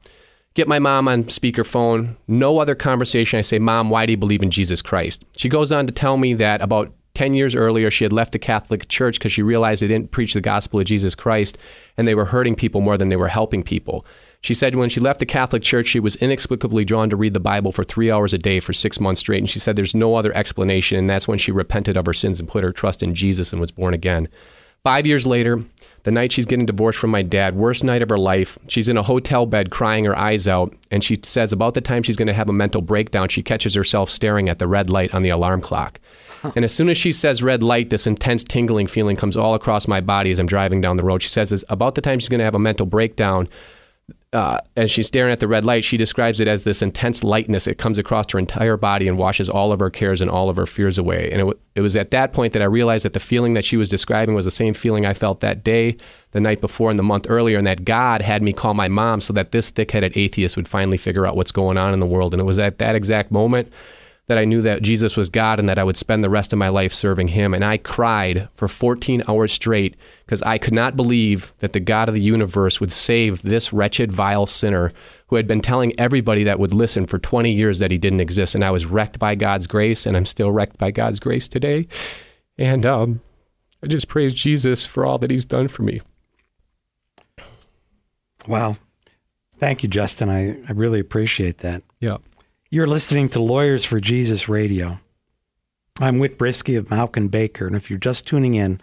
get 0.54 0.70
my 0.70 0.80
mom 0.80 1.10
on 1.10 1.26
speakerphone, 1.26 2.16
no 2.28 2.60
other 2.60 2.76
conversation. 2.76 3.40
I 3.40 3.42
say, 3.42 3.60
Mom, 3.60 3.90
why 3.90 4.06
do 4.06 4.12
you 4.12 4.18
believe 4.18 4.44
in 4.44 4.52
Jesus 4.52 4.82
Christ? 4.82 5.26
She 5.38 5.50
goes 5.50 5.74
on 5.74 5.86
to 5.86 5.92
tell 5.92 6.16
me 6.16 6.34
that 6.36 6.62
about 6.62 6.94
10 7.16 7.34
years 7.34 7.56
earlier, 7.56 7.92
she 7.92 8.06
had 8.06 8.14
left 8.14 8.32
the 8.32 8.40
Catholic 8.40 8.88
Church 8.88 9.20
because 9.20 9.32
she 9.32 9.44
realized 9.44 9.82
they 9.82 9.88
didn't 9.88 10.12
preach 10.12 10.34
the 10.34 10.42
gospel 10.42 10.80
of 10.80 10.86
Jesus 10.86 11.14
Christ 11.14 11.58
and 11.98 12.08
they 12.08 12.16
were 12.16 12.26
hurting 12.26 12.56
people 12.56 12.82
more 12.82 12.98
than 12.98 13.10
they 13.10 13.18
were 13.18 13.28
helping 13.28 13.64
people. 13.64 14.06
She 14.44 14.54
said 14.54 14.76
when 14.76 14.90
she 14.90 15.00
left 15.00 15.22
the 15.22 15.26
Catholic 15.26 15.64
Church, 15.64 15.88
she 15.88 16.02
was 16.02 16.18
inexplicably 16.18 16.84
drawn 16.84 17.10
to 17.10 17.16
read 17.16 17.34
the 17.34 17.40
Bible 17.40 17.72
for 17.72 17.86
three 17.86 18.12
hours 18.12 18.34
a 18.34 18.38
day 18.38 18.60
for 18.60 18.74
six 18.74 19.00
months 19.00 19.22
straight. 19.22 19.40
And 19.40 19.50
she 19.50 19.58
said 19.58 19.78
there's 19.78 19.96
no 19.96 20.16
other 20.16 20.36
explanation. 20.36 20.98
And 20.98 21.10
that's 21.10 21.30
when 21.30 21.40
she 21.40 21.54
repented 21.54 21.96
of 21.96 22.06
her 22.06 22.14
sins 22.14 22.42
and 22.42 22.50
put 22.50 22.62
her 22.62 22.74
trust 22.74 23.02
in 23.02 23.16
Jesus 23.16 23.54
and 23.54 23.62
was 23.62 23.72
born 23.72 23.94
again. 23.94 24.28
Five 24.84 25.08
years 25.08 25.26
later, 25.26 25.64
the 26.04 26.12
night 26.12 26.34
she's 26.34 26.46
getting 26.46 26.66
divorced 26.66 27.00
from 27.00 27.10
my 27.10 27.22
dad, 27.22 27.56
worst 27.56 27.86
night 27.86 28.02
of 28.02 28.10
her 28.10 28.18
life, 28.18 28.60
she's 28.68 28.90
in 28.90 28.98
a 28.98 29.04
hotel 29.04 29.46
bed 29.46 29.72
crying 29.72 30.04
her 30.04 30.20
eyes 30.20 30.46
out. 30.46 30.76
And 30.92 31.02
she 31.02 31.18
says 31.24 31.54
about 31.54 31.74
the 31.74 31.80
time 31.80 32.04
she's 32.04 32.18
going 32.18 32.28
to 32.28 32.34
have 32.34 32.50
a 32.50 32.54
mental 32.54 32.82
breakdown, 32.82 33.30
she 33.30 33.42
catches 33.42 33.76
herself 33.76 34.10
staring 34.10 34.50
at 34.50 34.60
the 34.60 34.68
red 34.68 34.90
light 34.90 35.16
on 35.16 35.22
the 35.22 35.30
alarm 35.30 35.62
clock. 35.62 36.02
And 36.54 36.66
as 36.66 36.74
soon 36.74 36.90
as 36.90 36.98
she 36.98 37.14
says 37.14 37.42
red 37.42 37.64
light, 37.64 37.90
this 37.92 38.06
intense 38.06 38.44
tingling 38.44 38.88
feeling 38.88 39.16
comes 39.16 39.38
all 39.38 39.56
across 39.56 39.88
my 39.88 40.02
body 40.02 40.32
as 40.32 40.40
I'm 40.40 40.48
driving 40.48 40.82
down 40.82 40.98
the 40.98 41.04
road. 41.06 41.22
She 41.22 41.30
says 41.30 41.64
about 41.70 41.96
the 41.96 42.02
time 42.02 42.20
she's 42.20 42.28
going 42.28 42.40
to 42.40 42.44
have 42.44 42.56
a 42.56 42.60
mental 42.60 42.86
breakdown, 42.86 43.48
uh, 44.34 44.58
as 44.76 44.90
she's 44.90 45.08
staring 45.08 45.32
at 45.32 45.40
the 45.40 45.48
red 45.48 45.64
light, 45.64 45.84
she 45.84 45.96
describes 45.96 46.40
it 46.40 46.48
as 46.48 46.64
this 46.64 46.82
intense 46.82 47.24
lightness. 47.24 47.68
It 47.68 47.78
comes 47.78 48.00
across 48.00 48.32
her 48.32 48.40
entire 48.40 48.78
body 48.78 49.08
and 49.08 49.18
washes 49.18 49.48
all 49.48 49.72
of 49.72 49.80
her 49.80 49.92
cares 49.92 50.22
and 50.22 50.30
all 50.30 50.50
of 50.50 50.58
her 50.58 50.66
fears 50.66 50.98
away. 50.98 51.26
And 51.26 51.36
it, 51.36 51.46
w- 51.46 51.60
it 51.76 51.82
was 51.82 51.96
at 51.96 52.10
that 52.12 52.34
point 52.34 52.54
that 52.54 52.62
I 52.62 52.66
realized 52.66 53.06
that 53.06 53.14
the 53.14 53.20
feeling 53.20 53.54
that 53.54 53.64
she 53.64 53.78
was 53.78 53.90
describing 53.90 54.34
was 54.34 54.46
the 54.46 54.52
same 54.52 54.74
feeling 54.74 55.06
I 55.06 55.14
felt 55.14 55.40
that 55.42 55.64
day, 55.64 55.98
the 56.32 56.42
night 56.42 56.62
before, 56.62 56.90
and 56.90 56.98
the 56.98 57.04
month 57.04 57.28
earlier, 57.30 57.60
and 57.60 57.68
that 57.68 57.86
God 57.86 58.24
had 58.24 58.42
me 58.42 58.54
call 58.54 58.74
my 58.74 58.88
mom 58.88 59.22
so 59.22 59.34
that 59.34 59.52
this 59.52 59.70
thick 59.70 59.92
headed 59.92 60.18
atheist 60.18 60.58
would 60.58 60.68
finally 60.68 60.98
figure 60.98 61.28
out 61.28 61.36
what's 61.36 61.52
going 61.52 61.78
on 61.78 61.94
in 61.94 62.00
the 62.00 62.08
world. 62.08 62.34
And 62.34 62.42
it 62.42 62.46
was 62.46 62.60
at 62.60 62.80
that 62.80 62.96
exact 62.96 63.32
moment 63.32 63.72
that 64.28 64.38
I 64.38 64.46
knew 64.46 64.62
that 64.62 64.82
Jesus 64.82 65.18
was 65.18 65.28
God 65.28 65.60
and 65.60 65.68
that 65.68 65.78
I 65.78 65.84
would 65.84 65.98
spend 65.98 66.24
the 66.24 66.30
rest 66.30 66.54
of 66.54 66.60
my 66.60 66.70
life 66.70 66.94
serving 66.94 67.30
Him. 67.30 67.54
And 67.54 67.64
I 67.64 67.78
cried 67.78 68.48
for 68.54 68.68
14 68.68 69.24
hours 69.28 69.52
straight 69.52 69.96
because 70.26 70.42
I 70.44 70.58
could 70.58 70.74
not 70.74 70.96
believe 70.96 71.54
that 71.60 71.74
the 71.74 71.82
God 71.82 72.08
of 72.08 72.16
the 72.16 72.22
universe 72.22 72.80
would 72.80 72.92
save 72.92 73.42
this 73.42 73.74
wretched, 73.74 74.12
vile 74.12 74.46
sinner 74.46 74.94
who 75.28 75.36
had 75.36 75.48
been 75.48 75.62
telling 75.62 75.98
everybody 76.00 76.44
that 76.46 76.60
would 76.60 76.74
listen 76.74 77.06
for 77.06 77.20
20 77.20 77.52
years 77.52 77.80
that 77.80 77.92
he 77.92 77.98
didn't 77.98 78.22
exist. 78.22 78.56
And 78.56 78.64
I 78.64 78.72
was 78.72 78.86
wrecked 78.86 79.20
by 79.20 79.36
God's 79.36 79.68
grace, 79.68 80.06
and 80.06 80.16
I'm 80.16 80.26
still 80.26 80.52
wrecked 80.52 80.78
by 80.78 80.92
God's 80.92 81.20
grace 81.20 81.48
today. 81.48 81.88
And 82.58 82.86
um, 82.86 83.22
I 83.84 83.88
just 83.88 84.08
praise 84.08 84.34
Jesus 84.34 84.86
for 84.86 85.06
all 85.06 85.18
that 85.18 85.32
He's 85.32 85.46
done 85.46 85.68
for 85.68 85.84
me. 85.84 86.02
Wow. 88.48 88.78
Thank 89.60 89.84
you, 89.84 89.90
Justin. 89.90 90.30
I, 90.30 90.62
I 90.68 90.72
really 90.74 91.00
appreciate 91.00 91.60
that. 91.60 91.84
Yeah. 92.00 92.18
You're 92.74 92.88
listening 92.88 93.30
to 93.30 93.40
Lawyers 93.40 93.86
for 93.86 94.00
Jesus 94.00 94.50
Radio. 94.50 95.00
I'm 96.00 96.18
Whit 96.18 96.40
Brisky 96.40 96.76
of 96.76 96.88
Mauck 96.88 97.30
Baker, 97.30 97.68
and 97.68 97.76
if 97.76 97.88
you're 97.92 98.00
just 98.00 98.26
tuning 98.26 98.56
in, 98.56 98.82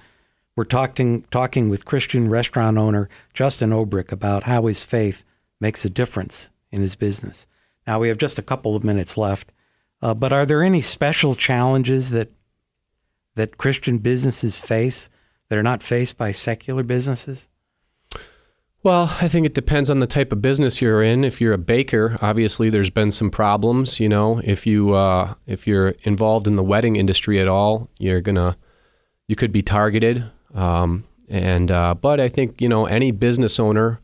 we're 0.54 0.62
talking 0.62 1.22
talking 1.32 1.68
with 1.68 1.86
Christian 1.86 2.30
restaurant 2.30 2.78
owner 2.78 3.08
Justin 3.34 3.70
Obrick 3.70 4.12
about 4.12 4.44
how 4.44 4.66
his 4.66 4.84
faith 4.84 5.24
makes 5.60 5.84
a 5.84 5.90
difference 5.90 6.50
in 6.70 6.82
his 6.82 6.94
business. 6.94 7.48
Now 7.84 7.98
we 7.98 8.06
have 8.06 8.16
just 8.16 8.38
a 8.38 8.42
couple 8.42 8.76
of 8.76 8.84
minutes 8.84 9.16
left, 9.16 9.52
uh, 10.00 10.14
but 10.14 10.32
are 10.32 10.46
there 10.46 10.62
any 10.62 10.82
special 10.82 11.34
challenges 11.34 12.10
that 12.10 12.30
that 13.34 13.58
Christian 13.58 13.98
businesses 13.98 14.56
face 14.56 15.10
that 15.48 15.58
are 15.58 15.64
not 15.64 15.82
faced 15.82 16.16
by 16.16 16.30
secular 16.30 16.84
businesses? 16.84 17.48
Well, 18.82 19.14
I 19.20 19.28
think 19.28 19.44
it 19.44 19.52
depends 19.52 19.90
on 19.90 20.00
the 20.00 20.06
type 20.06 20.32
of 20.32 20.40
business 20.40 20.80
you're 20.80 21.02
in. 21.02 21.22
If 21.22 21.38
you're 21.38 21.52
a 21.52 21.58
baker, 21.58 22.16
obviously 22.22 22.70
there's 22.70 22.88
been 22.88 23.10
some 23.10 23.30
problems. 23.30 24.00
You 24.00 24.08
know, 24.08 24.40
if 24.42 24.66
you 24.66 24.94
uh, 24.94 25.34
if 25.46 25.66
you're 25.66 25.94
involved 26.04 26.46
in 26.46 26.56
the 26.56 26.62
wedding 26.62 26.96
industry 26.96 27.38
at 27.38 27.46
all, 27.46 27.86
you're 27.98 28.22
gonna 28.22 28.56
you 29.28 29.36
could 29.36 29.52
be 29.52 29.60
targeted. 29.60 30.24
Um, 30.54 31.04
and 31.28 31.70
uh, 31.70 31.94
but 31.94 32.20
I 32.20 32.28
think 32.28 32.62
you 32.62 32.70
know 32.70 32.86
any 32.86 33.10
business 33.10 33.60
owner 33.60 34.00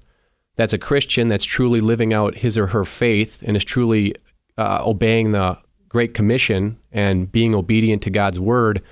that's 0.57 0.75
a 0.75 0.79
Christian 0.79 1.31
that's 1.31 1.47
truly 1.47 1.81
living 1.81 2.13
out 2.13 2.37
his 2.37 2.59
or 2.59 2.69
her 2.69 2.85
faith 2.85 3.43
and 3.47 3.57
is 3.57 3.65
truly 3.65 4.15
uh, 4.59 4.83
obeying 4.85 5.33
the 5.33 5.57
Great 5.89 6.13
Commission 6.13 6.79
and 6.93 7.33
being 7.33 7.55
obedient 7.55 8.03
to 8.03 8.11
God's 8.11 8.39
word. 8.39 8.83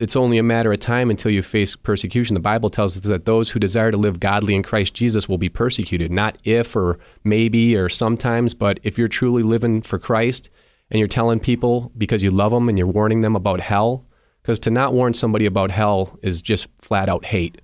It's 0.00 0.14
only 0.14 0.38
a 0.38 0.44
matter 0.44 0.72
of 0.72 0.78
time 0.78 1.10
until 1.10 1.32
you 1.32 1.42
face 1.42 1.74
persecution. 1.74 2.34
The 2.34 2.40
Bible 2.40 2.70
tells 2.70 2.96
us 2.96 3.02
that 3.02 3.24
those 3.24 3.50
who 3.50 3.58
desire 3.58 3.90
to 3.90 3.96
live 3.96 4.20
godly 4.20 4.54
in 4.54 4.62
Christ 4.62 4.94
Jesus 4.94 5.28
will 5.28 5.38
be 5.38 5.48
persecuted, 5.48 6.12
not 6.12 6.38
if 6.44 6.76
or 6.76 7.00
maybe 7.24 7.74
or 7.76 7.88
sometimes, 7.88 8.54
but 8.54 8.78
if 8.84 8.96
you're 8.96 9.08
truly 9.08 9.42
living 9.42 9.82
for 9.82 9.98
Christ 9.98 10.50
and 10.88 11.00
you're 11.00 11.08
telling 11.08 11.40
people 11.40 11.90
because 11.98 12.22
you 12.22 12.30
love 12.30 12.52
them 12.52 12.68
and 12.68 12.78
you're 12.78 12.86
warning 12.86 13.22
them 13.22 13.34
about 13.34 13.58
hell, 13.58 14.06
because 14.40 14.60
to 14.60 14.70
not 14.70 14.92
warn 14.92 15.14
somebody 15.14 15.46
about 15.46 15.72
hell 15.72 16.16
is 16.22 16.42
just 16.42 16.68
flat 16.78 17.08
out 17.08 17.26
hate. 17.26 17.60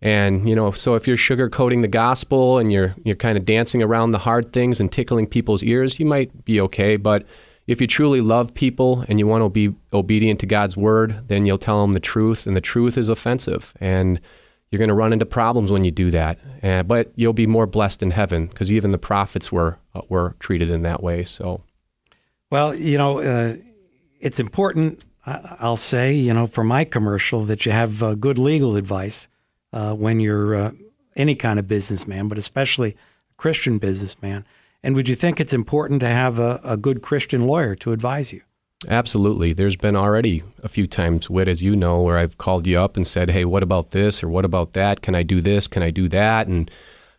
And 0.00 0.48
you 0.48 0.54
know, 0.54 0.70
so 0.70 0.94
if 0.94 1.06
you're 1.06 1.18
sugarcoating 1.18 1.82
the 1.82 1.88
gospel 1.88 2.56
and 2.56 2.72
you're 2.72 2.94
you're 3.04 3.14
kind 3.14 3.36
of 3.36 3.44
dancing 3.44 3.82
around 3.82 4.12
the 4.12 4.18
hard 4.18 4.54
things 4.54 4.80
and 4.80 4.90
tickling 4.90 5.26
people's 5.26 5.62
ears, 5.62 6.00
you 6.00 6.06
might 6.06 6.46
be 6.46 6.62
okay, 6.62 6.96
but 6.96 7.26
if 7.68 7.82
you 7.82 7.86
truly 7.86 8.22
love 8.22 8.54
people 8.54 9.04
and 9.08 9.18
you 9.18 9.26
want 9.26 9.44
to 9.44 9.50
be 9.50 9.76
obedient 9.92 10.40
to 10.40 10.46
God's 10.46 10.76
word, 10.76 11.28
then 11.28 11.44
you'll 11.46 11.58
tell 11.58 11.82
them 11.82 11.92
the 11.92 12.00
truth, 12.00 12.46
and 12.46 12.56
the 12.56 12.62
truth 12.62 12.96
is 12.96 13.10
offensive. 13.10 13.74
And 13.78 14.20
you're 14.70 14.78
going 14.78 14.88
to 14.88 14.94
run 14.94 15.12
into 15.12 15.26
problems 15.26 15.70
when 15.70 15.84
you 15.84 15.90
do 15.90 16.10
that. 16.10 16.38
Uh, 16.62 16.82
but 16.82 17.12
you'll 17.14 17.34
be 17.34 17.46
more 17.46 17.66
blessed 17.66 18.02
in 18.02 18.10
heaven 18.10 18.46
because 18.46 18.72
even 18.72 18.90
the 18.90 18.98
prophets 18.98 19.52
were 19.52 19.78
uh, 19.94 20.00
were 20.08 20.34
treated 20.40 20.70
in 20.70 20.82
that 20.82 21.02
way. 21.02 21.24
So, 21.24 21.62
well, 22.50 22.74
you 22.74 22.96
know, 22.96 23.20
uh, 23.20 23.56
it's 24.18 24.40
important. 24.40 25.04
I'll 25.26 25.76
say, 25.76 26.14
you 26.14 26.32
know, 26.32 26.46
for 26.46 26.64
my 26.64 26.84
commercial, 26.84 27.44
that 27.44 27.66
you 27.66 27.72
have 27.72 28.02
uh, 28.02 28.14
good 28.14 28.38
legal 28.38 28.76
advice 28.76 29.28
uh, 29.74 29.92
when 29.92 30.20
you're 30.20 30.54
uh, 30.54 30.70
any 31.16 31.34
kind 31.34 31.58
of 31.58 31.68
businessman, 31.68 32.28
but 32.28 32.38
especially 32.38 32.92
a 32.92 33.34
Christian 33.36 33.76
businessman. 33.76 34.46
And 34.82 34.94
would 34.94 35.08
you 35.08 35.14
think 35.14 35.40
it's 35.40 35.54
important 35.54 36.00
to 36.00 36.08
have 36.08 36.38
a, 36.38 36.60
a 36.62 36.76
good 36.76 37.02
Christian 37.02 37.46
lawyer 37.46 37.74
to 37.76 37.92
advise 37.92 38.32
you? 38.32 38.42
Absolutely. 38.86 39.52
There's 39.52 39.74
been 39.74 39.96
already 39.96 40.44
a 40.62 40.68
few 40.68 40.86
times, 40.86 41.28
Whit, 41.28 41.48
as 41.48 41.64
you 41.64 41.74
know, 41.74 42.00
where 42.00 42.16
I've 42.16 42.38
called 42.38 42.66
you 42.66 42.80
up 42.80 42.96
and 42.96 43.04
said, 43.04 43.30
hey, 43.30 43.44
what 43.44 43.64
about 43.64 43.90
this 43.90 44.22
or 44.22 44.28
what 44.28 44.44
about 44.44 44.74
that? 44.74 45.02
Can 45.02 45.16
I 45.16 45.24
do 45.24 45.40
this? 45.40 45.66
Can 45.66 45.82
I 45.82 45.90
do 45.90 46.08
that? 46.10 46.46
And, 46.46 46.70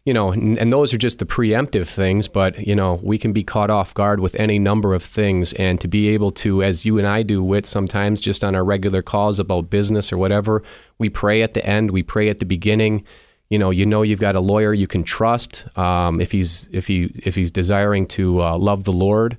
you 0.06 0.14
know, 0.14 0.32
and, 0.32 0.58
and, 0.58 0.72
those 0.72 0.94
are 0.94 0.98
just 0.98 1.20
the 1.20 1.26
preemptive 1.26 1.90
things, 1.90 2.30
but, 2.30 2.58
you 2.66 2.74
know, 2.74 3.02
we 3.04 3.18
can 3.18 3.34
be 3.34 3.44
caught 3.44 3.70
off 3.70 3.94
guard 3.94 4.22
with 4.22 4.36
any 4.36 4.58
number 4.58 4.94
of 4.94 5.04
things. 5.04 5.52
And 5.54 5.82
to 5.82 5.90
be 5.90 6.08
able 6.10 6.32
to, 6.32 6.64
as 6.64 6.86
you 6.86 6.98
and 6.98 7.06
I 7.06 7.24
do, 7.24 7.44
Whit, 7.44 7.66
sometimes 7.66 8.22
just 8.22 8.42
on 8.42 8.56
our 8.56 8.64
regular 8.64 9.02
calls 9.02 9.38
about 9.38 9.70
business 9.70 10.14
or 10.14 10.18
whatever, 10.18 10.64
we 10.98 11.10
pray 11.10 11.42
at 11.42 11.52
the 11.52 11.66
end, 11.66 11.92
we 11.92 12.04
pray 12.04 12.30
at 12.30 12.40
the 12.40 12.46
beginning 12.46 13.04
you 13.50 13.58
know, 13.58 13.72
you 13.72 13.86
know 13.86 14.04
you've 14.04 14.20
got 14.20 14.36
a 14.36 14.40
lawyer 14.40 14.74
you 14.74 14.88
can 14.88 15.04
trust 15.04 15.66
um, 15.78 16.22
if 16.22 16.32
he's 16.32 16.70
if 16.72 16.88
he 16.88 17.12
if 17.24 17.36
he's 17.36 17.52
desiring 17.52 18.08
to 18.08 18.42
uh, 18.42 18.58
love 18.58 18.84
the 18.84 18.94
Lord. 18.94 19.38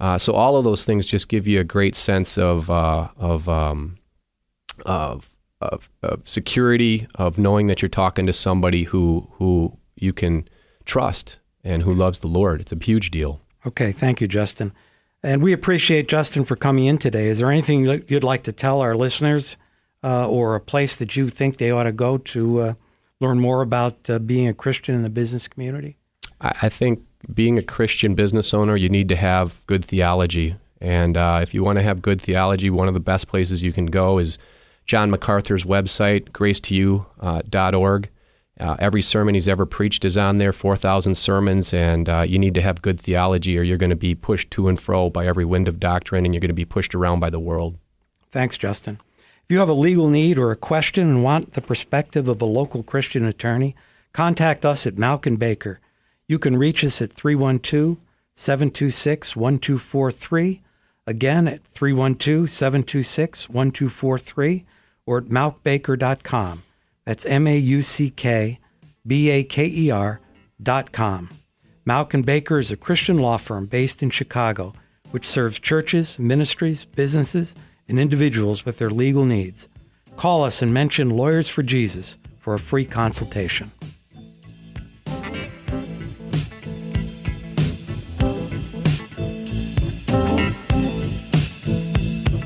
Uh, 0.00 0.18
so 0.18 0.32
all 0.32 0.56
of 0.56 0.64
those 0.64 0.84
things 0.84 1.06
just 1.06 1.28
give 1.28 1.46
you 1.46 1.60
a 1.60 1.64
great 1.64 1.94
sense 1.94 2.36
of 2.36 2.68
uh, 2.70 3.08
of, 3.16 3.48
um, 3.48 3.98
of, 4.84 5.30
of 5.60 5.88
of 6.02 6.28
security 6.28 7.06
of 7.14 7.38
knowing 7.38 7.68
that 7.68 7.80
you're 7.80 7.88
talking 7.88 8.26
to 8.26 8.32
somebody 8.32 8.84
who 8.84 9.28
who 9.34 9.78
you 9.96 10.12
can 10.12 10.48
trust 10.84 11.38
and 11.62 11.84
who 11.84 11.94
loves 11.94 12.20
the 12.20 12.26
Lord. 12.26 12.60
It's 12.60 12.72
a 12.72 12.76
huge 12.76 13.12
deal. 13.12 13.40
Okay, 13.64 13.92
thank 13.92 14.20
you, 14.20 14.26
Justin. 14.26 14.72
And 15.22 15.40
we 15.40 15.52
appreciate 15.52 16.08
Justin 16.08 16.44
for 16.44 16.56
coming 16.56 16.86
in 16.86 16.98
today. 16.98 17.28
Is 17.28 17.38
there 17.38 17.52
anything 17.52 17.84
you'd 17.84 18.24
like 18.24 18.42
to 18.42 18.52
tell 18.52 18.80
our 18.80 18.96
listeners, 18.96 19.56
uh, 20.02 20.28
or 20.28 20.56
a 20.56 20.60
place 20.60 20.96
that 20.96 21.14
you 21.14 21.28
think 21.28 21.58
they 21.58 21.70
ought 21.70 21.84
to 21.84 21.92
go 21.92 22.18
to 22.18 22.58
uh, 22.58 22.74
learn 23.22 23.40
more 23.40 23.62
about 23.62 24.10
uh, 24.10 24.18
being 24.18 24.48
a 24.48 24.54
Christian 24.54 24.94
in 24.94 25.02
the 25.02 25.10
business 25.10 25.48
community? 25.48 25.96
I 26.40 26.68
think 26.68 27.04
being 27.32 27.56
a 27.56 27.62
Christian 27.62 28.14
business 28.14 28.52
owner, 28.52 28.76
you 28.76 28.88
need 28.88 29.08
to 29.10 29.16
have 29.16 29.64
good 29.66 29.84
theology. 29.84 30.56
And 30.80 31.16
uh, 31.16 31.38
if 31.40 31.54
you 31.54 31.62
want 31.62 31.78
to 31.78 31.82
have 31.82 32.02
good 32.02 32.20
theology, 32.20 32.68
one 32.68 32.88
of 32.88 32.94
the 32.94 33.00
best 33.00 33.28
places 33.28 33.62
you 33.62 33.72
can 33.72 33.86
go 33.86 34.18
is 34.18 34.38
John 34.84 35.10
MacArthur's 35.10 35.62
website, 35.62 36.30
gracetoyou.org. 36.30 38.10
Uh, 38.60 38.76
every 38.78 39.02
sermon 39.02 39.34
he's 39.34 39.48
ever 39.48 39.64
preached 39.64 40.04
is 40.04 40.16
on 40.16 40.38
there, 40.38 40.52
4,000 40.52 41.14
sermons, 41.14 41.72
and 41.72 42.08
uh, 42.08 42.24
you 42.26 42.38
need 42.38 42.54
to 42.54 42.62
have 42.62 42.82
good 42.82 43.00
theology 43.00 43.58
or 43.58 43.62
you're 43.62 43.78
going 43.78 43.90
to 43.90 43.96
be 43.96 44.14
pushed 44.14 44.50
to 44.50 44.68
and 44.68 44.78
fro 44.78 45.08
by 45.08 45.26
every 45.26 45.44
wind 45.44 45.68
of 45.68 45.80
doctrine 45.80 46.24
and 46.24 46.34
you're 46.34 46.40
going 46.40 46.48
to 46.48 46.54
be 46.54 46.64
pushed 46.64 46.94
around 46.94 47.20
by 47.20 47.30
the 47.30 47.40
world. 47.40 47.78
Thanks, 48.30 48.56
Justin. 48.56 49.00
You 49.52 49.58
have 49.58 49.68
a 49.68 49.74
legal 49.74 50.08
need 50.08 50.38
or 50.38 50.50
a 50.50 50.56
question 50.56 51.10
and 51.10 51.22
want 51.22 51.52
the 51.52 51.60
perspective 51.60 52.26
of 52.26 52.40
a 52.40 52.46
local 52.46 52.82
Christian 52.82 53.26
attorney, 53.26 53.76
contact 54.14 54.64
us 54.64 54.86
at 54.86 54.94
Mauck 54.94 55.38
Baker. 55.38 55.78
You 56.26 56.38
can 56.38 56.56
reach 56.56 56.82
us 56.82 57.02
at 57.02 57.12
312 57.12 57.98
726 58.32 59.36
1243. 59.36 60.62
Again, 61.06 61.46
at 61.48 61.64
312 61.64 62.48
726 62.48 63.50
1243 63.50 64.64
or 65.04 65.18
at 65.18 65.24
mauckbaker.com. 65.24 66.62
That's 67.04 67.26
M 67.26 67.46
A 67.46 67.58
U 67.58 67.82
C 67.82 68.08
K 68.08 68.58
B 69.06 69.28
A 69.28 69.44
K 69.44 69.66
E 69.66 69.90
R 69.90 70.22
dot 70.62 70.92
com. 70.92 71.28
Mauck 71.86 72.24
Baker 72.24 72.58
is 72.58 72.70
a 72.70 72.76
Christian 72.78 73.18
law 73.18 73.36
firm 73.36 73.66
based 73.66 74.02
in 74.02 74.08
Chicago, 74.08 74.72
which 75.10 75.26
serves 75.26 75.58
churches, 75.58 76.18
ministries, 76.18 76.86
businesses, 76.86 77.54
and 77.88 77.98
individuals 77.98 78.64
with 78.64 78.78
their 78.78 78.90
legal 78.90 79.24
needs. 79.24 79.68
Call 80.16 80.44
us 80.44 80.62
and 80.62 80.72
mention 80.72 81.10
Lawyers 81.10 81.48
for 81.48 81.62
Jesus 81.62 82.18
for 82.38 82.54
a 82.54 82.58
free 82.58 82.84
consultation. 82.84 83.70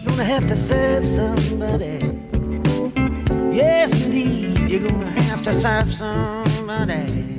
Gonna 0.05 0.25
have 0.25 0.46
to 0.49 0.57
serve 0.57 1.07
somebody. 1.07 1.99
Yes, 3.55 4.05
indeed, 4.05 4.70
you're 4.70 4.88
gonna 4.88 5.11
have 5.11 5.42
to 5.44 5.53
serve 5.53 5.92
somebody. 5.92 7.36